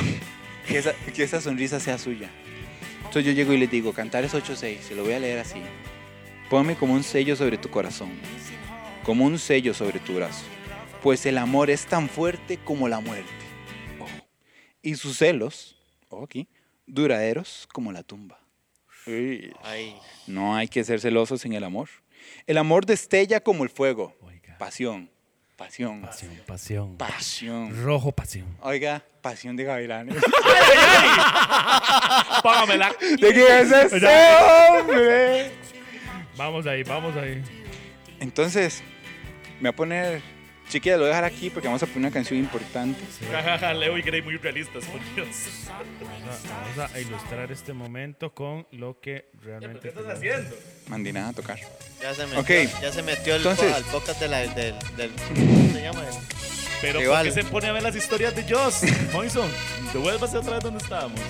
que, 0.67 0.79
esa, 0.79 0.93
que 1.15 1.23
esa 1.23 1.41
sonrisa 1.41 1.81
sea 1.81 1.99
suya. 1.99 2.29
Entonces 2.99 3.25
yo 3.25 3.33
llego 3.33 3.53
y 3.53 3.59
les 3.59 3.71
digo, 3.71 3.93
Cantares 3.93 4.35
8.6, 4.35 4.81
se 4.81 4.95
lo 4.95 5.03
voy 5.05 5.15
a 5.15 5.19
leer 5.19 5.39
así. 5.39 5.61
Ponme 6.53 6.77
como 6.77 6.93
un 6.93 7.03
sello 7.03 7.35
sobre 7.35 7.57
tu 7.57 7.71
corazón, 7.71 8.11
como 9.05 9.25
un 9.25 9.39
sello 9.39 9.73
sobre 9.73 9.99
tu 10.01 10.17
brazo, 10.17 10.45
pues 11.03 11.25
el 11.25 11.39
amor 11.39 11.71
es 11.71 11.87
tan 11.87 12.11
fuerte 12.11 12.59
como 12.63 12.89
la 12.89 13.01
muerte. 13.01 13.33
Y 14.83 14.97
sus 14.97 15.17
celos, 15.17 15.79
ojo 16.11 16.25
aquí, 16.25 16.47
duraderos 16.87 17.67
como 17.73 17.91
la 17.91 18.03
tumba. 18.03 18.39
Ay, 19.07 19.97
No 20.27 20.55
hay 20.55 20.69
que 20.69 20.85
ser 20.85 21.01
celosos 21.01 21.43
en 21.47 21.55
el 21.55 21.65
amor. 21.65 21.89
El 22.47 22.59
amor 22.59 22.85
destella 22.85 23.41
como 23.41 23.65
el 23.65 23.71
fuego. 23.71 24.15
Oiga. 24.21 24.59
Pasión, 24.59 25.09
pasión, 25.57 26.03
Pasión, 26.03 26.37
pasión. 26.47 26.99
pasión. 26.99 27.83
Rojo 27.83 28.13
pasión. 28.13 28.59
Oiga, 28.61 29.03
pasión 29.23 29.57
de 29.57 29.65
gavilanes. 29.65 30.17
Págamela. 32.43 32.93
¿De 33.01 33.33
qué 33.33 33.61
es 33.63 33.73
ese 33.73 34.07
hombre? 34.77 35.51
Vamos 36.37 36.67
ahí, 36.67 36.83
vamos 36.83 37.17
ahí. 37.17 37.43
Entonces, 38.21 38.83
me 39.61 39.69
voy 39.69 39.75
a 39.75 39.77
poner. 39.77 40.23
Chiquilla, 40.69 40.95
lo 40.97 41.01
voy 41.03 41.13
a 41.13 41.17
dejar 41.17 41.25
aquí 41.25 41.51
porque 41.51 41.69
vamos 41.69 41.83
a 41.83 41.87
poner 41.87 41.99
una 42.01 42.11
canción 42.11 42.39
importante. 42.39 42.99
Jajaja, 43.31 43.75
Leo 43.75 43.99
y 43.99 44.03
Grey 44.03 44.23
muy 44.23 44.37
realistas, 44.39 44.85
por 44.87 45.01
Dios. 45.15 45.29
Vamos 45.69 46.47
a, 46.51 46.79
vamos 46.79 46.95
a 46.95 47.01
ilustrar 47.01 47.53
este 47.53 47.73
momento 47.75 48.33
con 48.33 48.67
lo 48.71 48.99
que 48.99 49.27
¿Qué 49.33 49.39
realmente. 49.45 49.89
estás 49.89 50.05
tenemos. 50.05 50.19
haciendo? 50.19 50.57
Mandí 50.89 51.13
nada 51.13 51.29
a 51.29 51.33
tocar. 51.35 51.59
ya 52.01 52.15
se 52.15 52.27
metió, 52.27 52.41
Ok. 52.41 52.51
ya 52.81 52.93
se 52.93 53.03
metió 53.03 53.35
el, 53.35 53.43
Entonces- 53.43 53.73
al 53.75 53.85
podcast 53.85 54.21
de 54.21 54.29
la, 54.29 54.39
del, 54.39 54.75
del, 54.97 55.13
¿cómo 55.29 55.73
se 55.75 55.83
llama? 55.83 56.03
Pero 56.81 57.01
¿por 57.11 57.23
qué 57.23 57.31
se 57.33 57.45
pone 57.45 57.67
a 57.69 57.73
ver 57.73 57.83
las 57.83 57.95
historias 57.95 58.35
de 58.35 58.43
Joss? 58.55 58.83
Moison, 59.13 59.51
devuélvase 59.93 60.39
otra 60.39 60.55
vez 60.55 60.65
donde 60.65 60.83
estábamos. 60.83 61.21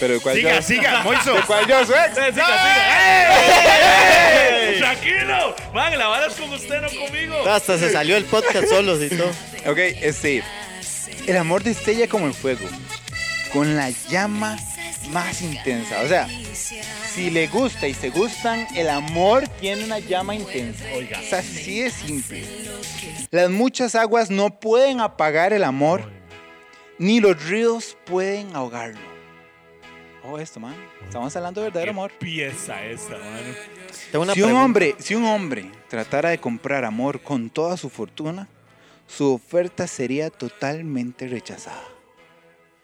Pero 0.00 0.14
¿de 0.14 0.20
cuál 0.20 0.34
Siga, 0.36 0.56
yo? 0.56 0.62
siga, 0.62 1.02
Moiso. 1.02 1.34
¿De 1.34 1.42
cuál 1.42 1.66
yo 1.66 1.84
soy? 1.84 1.94
Sí, 2.08 2.20
siga, 2.32 2.32
siga. 2.32 3.70
¡Ey! 4.72 4.78
¡Tranquilo! 4.78 5.54
Man, 5.74 5.98
la 5.98 6.08
vara 6.08 6.26
es 6.26 6.34
con 6.34 6.50
usted, 6.52 6.80
no 6.80 6.88
conmigo. 6.88 7.46
Hasta 7.48 7.78
se 7.78 7.92
salió 7.92 8.16
el 8.16 8.24
podcast 8.24 8.66
solo 8.68 9.02
y 9.04 9.08
todo. 9.10 9.28
Ok, 9.66 9.78
este. 9.78 10.42
El 11.26 11.36
amor 11.36 11.62
destella 11.62 12.08
como 12.08 12.26
el 12.26 12.34
fuego, 12.34 12.66
con 13.52 13.76
la 13.76 13.90
llama 14.08 14.56
más 15.10 15.42
intensa. 15.42 16.00
O 16.00 16.08
sea, 16.08 16.26
si 17.14 17.30
le 17.30 17.46
gusta 17.48 17.86
y 17.86 17.94
se 17.94 18.08
gustan, 18.08 18.66
el 18.74 18.88
amor 18.88 19.46
tiene 19.60 19.84
una 19.84 19.98
llama 19.98 20.34
intensa. 20.34 20.84
Oiga. 20.94 21.20
O 21.20 21.22
sea, 21.22 21.40
así 21.40 21.80
de 21.82 21.90
simple. 21.90 22.42
Las 23.30 23.50
muchas 23.50 23.94
aguas 23.94 24.30
no 24.30 24.58
pueden 24.60 25.00
apagar 25.00 25.52
el 25.52 25.62
amor, 25.62 26.10
ni 26.98 27.20
los 27.20 27.42
ríos 27.44 27.96
pueden 28.06 28.56
ahogarlo. 28.56 29.09
Oh, 30.24 30.38
esto, 30.38 30.60
man. 30.60 30.74
Estamos 31.04 31.34
hablando 31.34 31.60
de 31.62 31.68
verdadero 31.68 31.92
amor. 31.92 32.12
Pieza 32.18 32.84
esa, 32.84 33.10
mano. 33.16 33.54
Tengo 34.12 34.24
una 34.24 34.34
Si 34.34 34.40
un 34.42 34.46
pregunta. 34.48 34.64
hombre, 34.64 34.94
si 34.98 35.14
un 35.14 35.24
hombre 35.24 35.70
tratara 35.88 36.28
de 36.30 36.38
comprar 36.38 36.84
amor 36.84 37.20
con 37.22 37.48
toda 37.48 37.76
su 37.76 37.88
fortuna, 37.88 38.46
su 39.06 39.32
oferta 39.34 39.86
sería 39.86 40.28
totalmente 40.30 41.26
rechazada. 41.26 41.82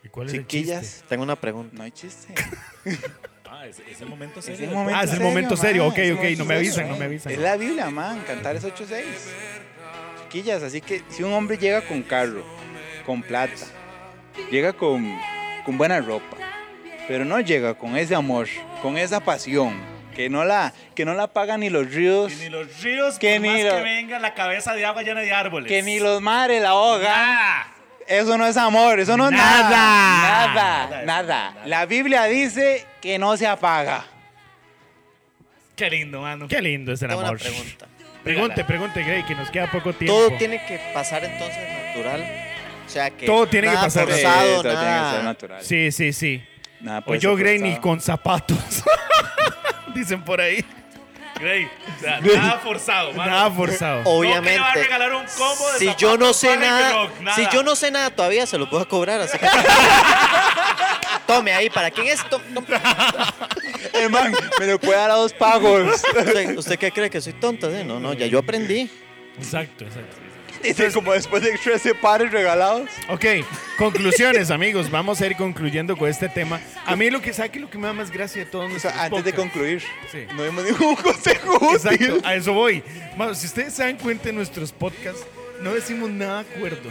¿Y 0.02 0.08
cuál 0.08 0.28
es 0.28 0.34
el 0.34 0.40
Chiquillas? 0.46 1.04
Tengo 1.08 1.22
una 1.24 1.36
pregunta. 1.36 1.74
no 1.76 1.82
hay 1.84 1.90
chiste. 1.92 2.34
Ah, 3.48 3.64
ese, 3.66 3.88
ese 3.90 4.04
momento 4.04 4.40
Ese 4.40 4.56
serio. 4.56 4.74
momento 4.74 4.98
Ah, 5.00 5.04
es 5.04 5.12
el 5.14 5.20
momento 5.20 5.56
serio. 5.56 5.84
man, 5.84 5.92
Ok, 5.92 5.98
ok, 5.98 6.04
momento 6.16 6.38
no 6.42 6.44
me 6.44 6.54
serio. 6.56 6.56
avisan, 6.56 6.88
no 6.90 6.96
me 6.96 7.04
avisan. 7.06 7.32
Es 7.32 7.38
la 7.38 7.56
Biblia, 7.56 7.88
man. 7.90 8.22
Cantar 8.26 8.54
es 8.56 8.64
8.6. 8.64 9.02
Chiquillas, 10.24 10.62
así 10.64 10.80
que 10.82 11.02
si 11.08 11.22
un 11.22 11.32
hombre 11.32 11.56
llega 11.56 11.80
con 11.86 12.02
carro, 12.02 12.44
con 13.06 13.22
plata, 13.22 13.54
llega 14.50 14.72
con, 14.74 15.16
con 15.64 15.78
buena 15.78 16.00
ropa, 16.00 16.36
pero 17.08 17.24
no 17.24 17.40
llega 17.40 17.74
con 17.74 17.96
ese 17.96 18.14
amor, 18.14 18.48
con 18.82 18.96
esa 18.98 19.20
pasión, 19.20 19.80
que 20.14 20.28
no 20.30 20.44
la, 20.44 20.72
que 20.94 21.04
no 21.04 21.14
la 21.14 21.26
pagan 21.28 21.60
ni 21.60 21.70
los 21.70 21.92
ríos, 21.92 22.32
Y 22.32 22.36
ni 22.36 22.48
los 22.48 22.82
ríos, 22.82 23.18
Que 23.18 23.34
que 23.34 23.40
ni 23.40 23.48
más 23.48 23.62
lo- 23.62 23.76
que 23.76 23.82
venga 23.82 24.18
la 24.18 24.34
cabeza 24.34 24.74
de 24.74 24.84
agua 24.86 25.02
llena 25.02 25.20
de 25.20 25.32
árboles. 25.32 25.68
que 25.68 25.82
ni 25.82 25.98
los 26.00 26.20
mares 26.22 26.62
la 26.62 26.70
ahogan. 26.70 27.02
Nada. 27.12 27.72
Eso 28.08 28.38
no 28.38 28.46
es 28.46 28.56
amor, 28.56 29.00
eso 29.00 29.16
no 29.16 29.26
es 29.26 29.32
Nada. 29.32 29.68
nada. 29.68 29.72
Nada, 29.72 30.54
Nada, 30.54 31.02
nada. 31.04 31.50
nada. 31.52 31.66
La 31.66 31.86
Biblia 31.86 32.24
dice 32.24 32.86
que 33.00 33.18
no 33.18 33.36
se 33.36 33.46
apaga. 33.46 34.04
Qué 35.74 35.90
lindo, 35.90 36.20
mano. 36.22 36.48
Qué 36.48 36.62
lindo 36.62 36.92
es 36.92 37.02
el 37.02 37.08
Tengo 37.08 37.20
una 37.20 37.28
amor. 37.28 37.40
pregunta. 37.40 37.86
Pregunte, 38.22 38.64
pregunte, 38.64 39.02
Grey, 39.04 39.22
que 39.24 39.34
nos 39.34 39.50
queda 39.50 39.70
poco 39.70 39.92
tiempo. 39.92 40.14
Todo 40.16 40.36
tiene 40.38 40.64
que 40.66 40.80
pasar 40.94 41.24
entonces 41.24 41.58
natural. 41.86 42.24
O 42.86 42.88
sea 42.88 43.10
que. 43.10 43.26
Todo 43.26 43.46
tiene 43.46 43.66
que 43.68 43.74
nada 43.74 43.86
pasar 43.86 44.06
Sí, 44.06 44.12
forzado, 44.12 44.48
todo 44.52 44.62
tiene 44.62 44.76
que 44.78 44.82
nada. 44.84 45.12
ser 45.12 45.24
natural. 45.24 45.62
Sí, 45.62 45.92
sí, 45.92 46.12
sí. 46.12 46.44
Nada 46.86 47.02
O 47.04 47.12
ni 47.14 47.20
forzado. 47.20 47.80
con 47.80 48.00
zapatos. 48.00 48.58
Dicen 49.94 50.22
por 50.22 50.40
ahí. 50.40 50.64
Grey, 51.40 51.64
o 51.66 52.00
sea, 52.00 52.20
nada 52.20 52.58
forzado, 52.60 53.12
mano. 53.12 53.30
Nada 53.30 53.50
forzado. 53.50 53.98
No 54.04 54.04
que 54.04 54.26
le 54.28 54.32
va 54.32 54.36
a 54.36 54.40
Obviamente. 54.40 54.82
regalar 54.84 55.12
un 55.14 55.24
combo 55.36 55.72
de 55.72 55.78
Si 55.80 55.94
yo 55.98 56.16
no 56.16 56.32
sé 56.32 56.56
nada, 56.56 56.92
Rock, 56.92 57.20
nada. 57.20 57.36
si 57.36 57.46
yo 57.52 57.62
no 57.64 57.74
sé 57.76 57.90
nada 57.90 58.08
todavía, 58.10 58.46
se 58.46 58.56
lo 58.56 58.70
puedo 58.70 58.86
cobrar, 58.88 59.20
así 59.20 59.36
que. 59.36 59.46
Tome 61.26 61.52
ahí, 61.52 61.68
¿para 61.70 61.90
quién 61.90 62.06
es? 62.06 62.24
Eh, 63.92 64.08
man, 64.10 64.34
me 64.60 64.66
lo 64.66 64.78
puede 64.78 64.98
dar 64.98 65.10
a 65.10 65.14
dos 65.14 65.32
pagos. 65.32 66.02
¿Usted, 66.14 66.56
usted 66.58 66.78
qué 66.78 66.92
cree 66.92 67.08
que 67.08 67.20
soy 67.20 67.32
tonta? 67.32 67.68
eh? 67.68 67.82
No, 67.82 67.98
no, 67.98 68.12
ya 68.12 68.26
yo 68.26 68.38
aprendí. 68.38 68.90
Exacto, 69.38 69.84
exacto. 69.84 70.16
Dice 70.66 70.92
como 70.92 71.12
después 71.12 71.42
de 71.42 71.56
13 71.56 71.94
pares 71.94 72.32
regalados. 72.32 72.88
Ok, 73.08 73.24
conclusiones, 73.78 74.50
amigos. 74.50 74.90
Vamos 74.90 75.20
a 75.20 75.26
ir 75.26 75.36
concluyendo 75.36 75.96
con 75.96 76.08
este 76.08 76.28
tema. 76.28 76.60
A 76.84 76.96
mí 76.96 77.10
lo 77.10 77.20
que 77.20 77.32
sabe 77.32 77.50
que 77.50 77.60
lo 77.60 77.70
que 77.70 77.78
me 77.78 77.86
da 77.86 77.92
más 77.92 78.10
gracia 78.10 78.44
de 78.44 78.50
todos 78.50 78.72
O 78.72 78.78
sea, 78.78 79.04
antes 79.04 79.24
de 79.24 79.32
concluir, 79.32 79.82
Sí. 80.10 80.24
no 80.34 80.44
dimos 80.44 80.64
ningún 80.64 80.96
consejo 81.02 81.56
útil. 81.56 81.92
Exacto, 81.92 82.20
a 82.26 82.34
eso 82.34 82.52
voy. 82.52 82.82
Si 83.34 83.46
ustedes 83.46 83.74
se 83.74 83.82
dan 83.84 83.96
cuenta 83.96 84.28
en 84.28 84.36
nuestros 84.36 84.72
podcasts, 84.72 85.24
no 85.62 85.72
decimos 85.74 86.10
nada 86.10 86.42
de 86.42 86.54
acuerdo, 86.54 86.90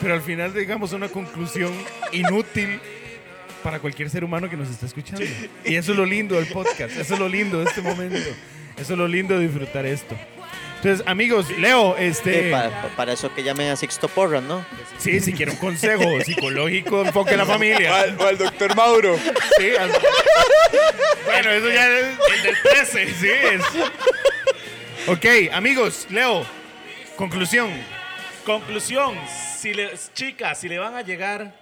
pero 0.00 0.14
al 0.14 0.22
final 0.22 0.54
digamos 0.54 0.92
una 0.92 1.08
conclusión 1.08 1.72
inútil 2.12 2.80
para 3.62 3.78
cualquier 3.78 4.08
ser 4.08 4.24
humano 4.24 4.48
que 4.48 4.56
nos 4.56 4.70
está 4.70 4.86
escuchando. 4.86 5.22
Y 5.64 5.74
eso 5.74 5.92
es 5.92 5.98
lo 5.98 6.06
lindo 6.06 6.36
del 6.36 6.46
podcast, 6.46 6.96
eso 6.96 7.14
es 7.14 7.20
lo 7.20 7.28
lindo 7.28 7.58
de 7.58 7.64
este 7.66 7.82
momento, 7.82 8.16
eso 8.78 8.92
es 8.94 8.98
lo 8.98 9.06
lindo 9.06 9.38
de 9.38 9.46
disfrutar 9.46 9.84
esto. 9.84 10.16
Entonces, 10.82 11.06
amigos, 11.06 11.50
Leo, 11.58 11.96
este, 11.98 12.48
Eh, 12.48 12.50
para, 12.50 12.88
para 12.96 13.12
eso 13.12 13.32
que 13.34 13.42
llamen 13.42 13.68
a 13.70 13.76
Sixto 13.76 14.08
Porras, 14.08 14.42
¿no? 14.42 14.64
sí, 14.98 15.20
si 15.20 15.34
quiere 15.34 15.52
un 15.52 15.58
consejo 15.58 16.02
psicológico, 16.24 17.02
enfoque 17.04 17.32
en 17.32 17.36
la 17.38 17.44
O 17.44 17.46
familia. 17.46 18.00
al, 18.00 18.18
o 18.18 18.26
al 18.26 18.38
doctor 18.38 18.74
Mauro. 18.74 19.16
Sí, 19.58 19.76
al- 19.78 19.90
bueno, 21.26 21.50
eso 21.50 21.68
ya 21.68 21.86
es 21.86 22.04
El 22.34 22.42
del 22.42 22.56
13. 22.62 23.14
Sí, 23.14 23.28
es. 23.28 23.62
Ok, 25.06 25.52
amigos, 25.52 26.06
Leo, 26.10 26.46
conclusión. 27.16 27.70
Conclusión, 28.46 29.14
si 29.58 29.74
le, 29.74 29.90
chicas, 30.14 30.58
si 30.60 30.68
le 30.68 30.78
van 30.78 30.94
a 30.96 31.02
llegar 31.02 31.54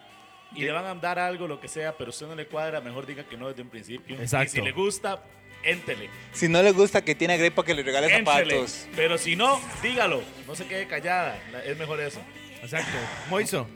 y 0.54 0.62
le 0.62 0.70
van 0.70 0.86
a 0.86 0.94
dar 0.94 1.18
algo, 1.18 1.48
lo 1.48 1.58
que 1.60 1.66
sea, 1.66 1.92
pero 1.96 2.10
usted 2.10 2.26
no 2.26 2.36
le 2.36 2.46
cuadra, 2.46 2.80
mejor 2.80 3.04
diga 3.04 3.24
que 3.24 3.36
no 3.36 3.48
desde 3.48 3.62
un 3.62 3.68
principio. 3.68 4.16
Exacto. 4.20 4.46
Y 4.46 4.60
si 4.60 4.62
le 4.62 4.70
gusta, 4.70 5.20
éntele. 5.62 6.08
Si 6.32 6.48
no 6.48 6.62
le 6.62 6.72
gusta 6.72 7.02
que 7.02 7.14
tiene 7.14 7.34
a 7.34 7.36
Grey 7.36 7.50
para 7.50 7.66
que 7.66 7.74
le 7.74 7.82
regale 7.82 8.06
Éntele. 8.14 8.50
zapatos. 8.54 8.86
Pero 8.96 9.18
si 9.18 9.36
no, 9.36 9.60
dígalo. 9.82 10.22
No 10.46 10.54
se 10.54 10.66
quede 10.66 10.86
callada. 10.86 11.38
La- 11.52 11.64
Es 11.64 11.76
mejor 11.78 12.00
eso. 12.00 12.20
Exacto. 12.62 12.96
Moiso. 13.30 13.66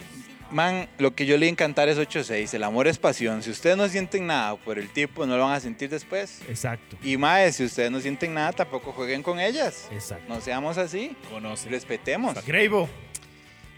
Man, 0.50 0.86
lo 0.98 1.14
que 1.14 1.24
yo 1.24 1.38
le 1.38 1.48
encantar 1.48 1.88
es 1.88 1.96
8-6. 1.96 2.52
El 2.52 2.62
amor 2.64 2.86
es 2.86 2.98
pasión. 2.98 3.42
Si 3.42 3.50
ustedes 3.50 3.74
no 3.76 3.88
sienten 3.88 4.26
nada 4.26 4.54
por 4.56 4.78
el 4.78 4.90
tipo, 4.90 5.24
no 5.24 5.36
lo 5.38 5.44
van 5.44 5.54
a 5.54 5.60
sentir 5.60 5.88
después. 5.88 6.42
Exacto. 6.46 6.98
Y 7.02 7.16
más, 7.16 7.56
si 7.56 7.64
ustedes 7.64 7.90
no 7.90 8.00
sienten 8.00 8.34
nada, 8.34 8.52
tampoco 8.52 8.92
jueguen 8.92 9.22
con 9.22 9.40
ellas. 9.40 9.88
Exacto. 9.90 10.24
No 10.28 10.42
seamos 10.42 10.76
así. 10.76 11.16
Conoce. 11.30 11.70
Respetemos. 11.70 12.44
Greibo. 12.44 12.86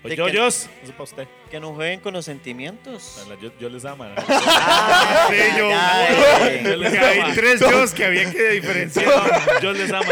De 0.05 0.17
Yo, 0.17 0.27
que- 0.27 0.33
yo, 0.33 0.47
eso 0.47 0.69
es 0.85 0.91
para 0.91 1.03
usted. 1.05 1.29
Que 1.51 1.59
no 1.61 1.73
jueguen 1.75 1.99
con 2.01 2.13
los 2.13 2.25
sentimientos. 2.27 3.27
Yo, 3.41 3.51
yo 3.59 3.69
les 3.71 3.85
amo. 3.87 4.05
Ah, 4.17 5.29
Sí, 5.31 5.37
yo- 5.59 5.71
ya, 5.71 6.63
Yo 6.63 6.77
les 6.77 6.93
Hay 6.95 7.19
amo. 7.21 7.35
tres 7.35 7.61
yo 7.61 7.95
que 7.95 8.05
había 8.05 8.31
que 8.31 8.51
diferenciar. 8.51 9.61
Yo 9.63 9.73
les 9.73 9.91
amo. 9.93 10.05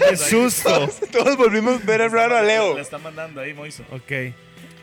Le 0.00 0.08
Qué 0.10 0.16
susto. 0.16 0.88
Todos 1.12 1.36
volvimos 1.36 1.82
a 1.82 1.84
ver 1.84 2.10
raro 2.12 2.36
a 2.36 2.42
Le 2.42 2.48
Leo. 2.48 2.78
están 2.78 3.02
mandando 3.02 3.40
ahí, 3.40 3.52
Moiso. 3.52 3.82
Ok. 3.90 4.34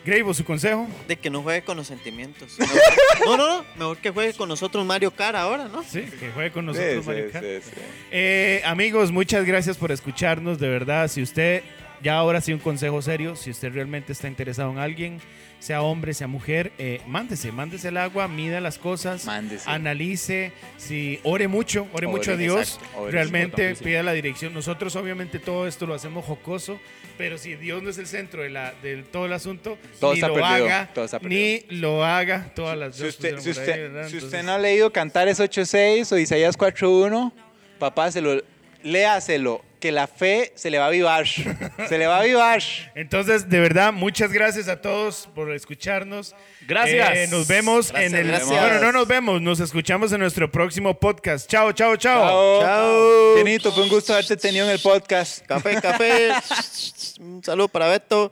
Greibo, 0.05 0.33
su 0.33 0.45
consejo. 0.45 0.87
De 1.07 1.17
que 1.17 1.29
no 1.29 1.41
juegue 1.41 1.63
con 1.63 1.75
los 1.77 1.87
sentimientos. 1.87 2.57
No, 3.25 3.35
no, 3.35 3.57
no. 3.57 3.65
Mejor 3.75 3.97
que 3.97 4.09
juegue 4.11 4.33
con 4.33 4.47
nosotros 4.47 4.85
Mario 4.85 5.11
Kart 5.11 5.35
ahora, 5.35 5.65
¿no? 5.67 5.83
Sí, 5.83 6.01
que 6.01 6.29
juegue 6.31 6.51
con 6.51 6.65
nosotros, 6.65 7.03
sí, 7.03 7.07
Mario 7.09 7.31
Kart. 7.31 7.43
sí, 7.43 7.59
sí. 7.61 7.81
Eh, 8.11 8.61
amigos, 8.63 9.11
muchas 9.11 9.43
gracias 9.43 9.75
por 9.75 9.91
escucharnos, 9.91 10.59
de 10.59 10.69
verdad. 10.69 11.09
Si 11.09 11.21
usted 11.21 11.63
ya 12.01 12.15
ahora 12.15 12.41
sí 12.41 12.53
un 12.53 12.59
consejo 12.59 13.01
serio, 13.01 13.35
si 13.35 13.51
usted 13.51 13.73
realmente 13.73 14.13
está 14.13 14.27
interesado 14.27 14.71
en 14.71 14.77
alguien, 14.77 15.19
sea 15.59 15.81
hombre, 15.81 16.13
sea 16.13 16.27
mujer, 16.27 16.71
eh, 16.77 17.01
mándese, 17.07 17.51
mándese 17.51 17.87
el 17.87 17.97
agua, 17.97 18.27
mida 18.27 18.61
las 18.61 18.77
cosas, 18.77 19.25
Mándese. 19.25 19.69
analice, 19.69 20.51
si 20.77 21.19
ore 21.23 21.47
mucho, 21.47 21.87
ore, 21.93 22.05
Ore, 22.05 22.07
mucho 22.07 22.33
a 22.33 22.37
Dios, 22.37 22.79
realmente 23.09 23.75
pida 23.75 24.03
la 24.03 24.13
dirección. 24.13 24.53
Nosotros 24.53 24.95
obviamente 24.95 25.39
todo 25.39 25.67
esto 25.67 25.87
lo 25.87 25.95
hacemos 25.95 26.25
jocoso, 26.25 26.79
pero 27.17 27.37
si 27.37 27.55
Dios 27.55 27.81
no 27.81 27.89
es 27.89 27.97
el 27.97 28.07
centro 28.07 28.43
de, 28.43 28.49
la, 28.49 28.73
de 28.83 29.01
todo 29.03 29.25
el 29.25 29.33
asunto, 29.33 29.77
Todo 29.99 30.13
ni 30.13 30.21
lo 30.21 30.33
perdido, 30.33 30.65
haga, 30.65 30.89
todo 30.93 31.07
ni 31.21 31.61
lo 31.69 32.05
haga 32.05 32.51
todas 32.55 32.77
las 32.77 32.95
Si 32.95 33.03
dos 33.03 33.09
usted, 33.15 33.39
si 33.39 33.49
ahí, 33.59 34.17
usted, 34.17 34.43
no 34.43 34.51
ha 34.53 34.59
leído 34.59 34.91
Cantares 34.91 35.39
8.6 35.39 36.11
o 36.11 36.17
Isaías 36.19 36.57
4.1, 36.57 37.31
papá, 37.79 38.11
se 38.11 38.21
lo, 38.21 38.43
léaselo, 38.83 39.63
que 39.79 39.91
la 39.91 40.07
fe 40.07 40.51
se 40.55 40.69
le 40.69 40.77
va 40.77 40.85
a 40.85 40.87
avivar. 40.87 41.25
se 41.27 41.97
le 41.97 42.07
va 42.07 42.17
a 42.17 42.19
avivar. 42.21 42.61
Entonces, 42.95 43.49
de 43.49 43.59
verdad, 43.59 43.93
muchas 43.93 44.31
gracias 44.31 44.67
a 44.67 44.81
todos 44.81 45.29
por 45.35 45.51
escucharnos. 45.53 46.35
Gracias. 46.67 47.17
Eh, 47.17 47.27
nos 47.29 47.47
vemos 47.47 47.91
Gracias, 47.91 48.13
en 48.13 48.19
el. 48.19 48.27
gracias. 48.27 48.49
Bueno, 48.49 48.79
no 48.81 48.91
nos 48.91 49.07
vemos, 49.07 49.41
nos 49.41 49.59
escuchamos 49.59 50.11
en 50.11 50.19
nuestro 50.19 50.51
próximo 50.51 50.99
podcast. 50.99 51.49
Chao, 51.49 51.71
chao, 51.71 51.95
chao. 51.95 52.27
Chao. 52.27 52.61
Chao. 52.61 53.35
Benito, 53.35 53.71
fue 53.71 53.83
un 53.83 53.89
gusto 53.89 54.13
haberte 54.13 54.35
tenido 54.35 54.65
en 54.65 54.71
el 54.71 54.79
podcast. 54.79 55.45
Café, 55.45 55.79
café. 55.81 56.31
Un 57.19 57.43
saludo 57.43 57.67
para 57.67 57.87
Beto. 57.87 58.31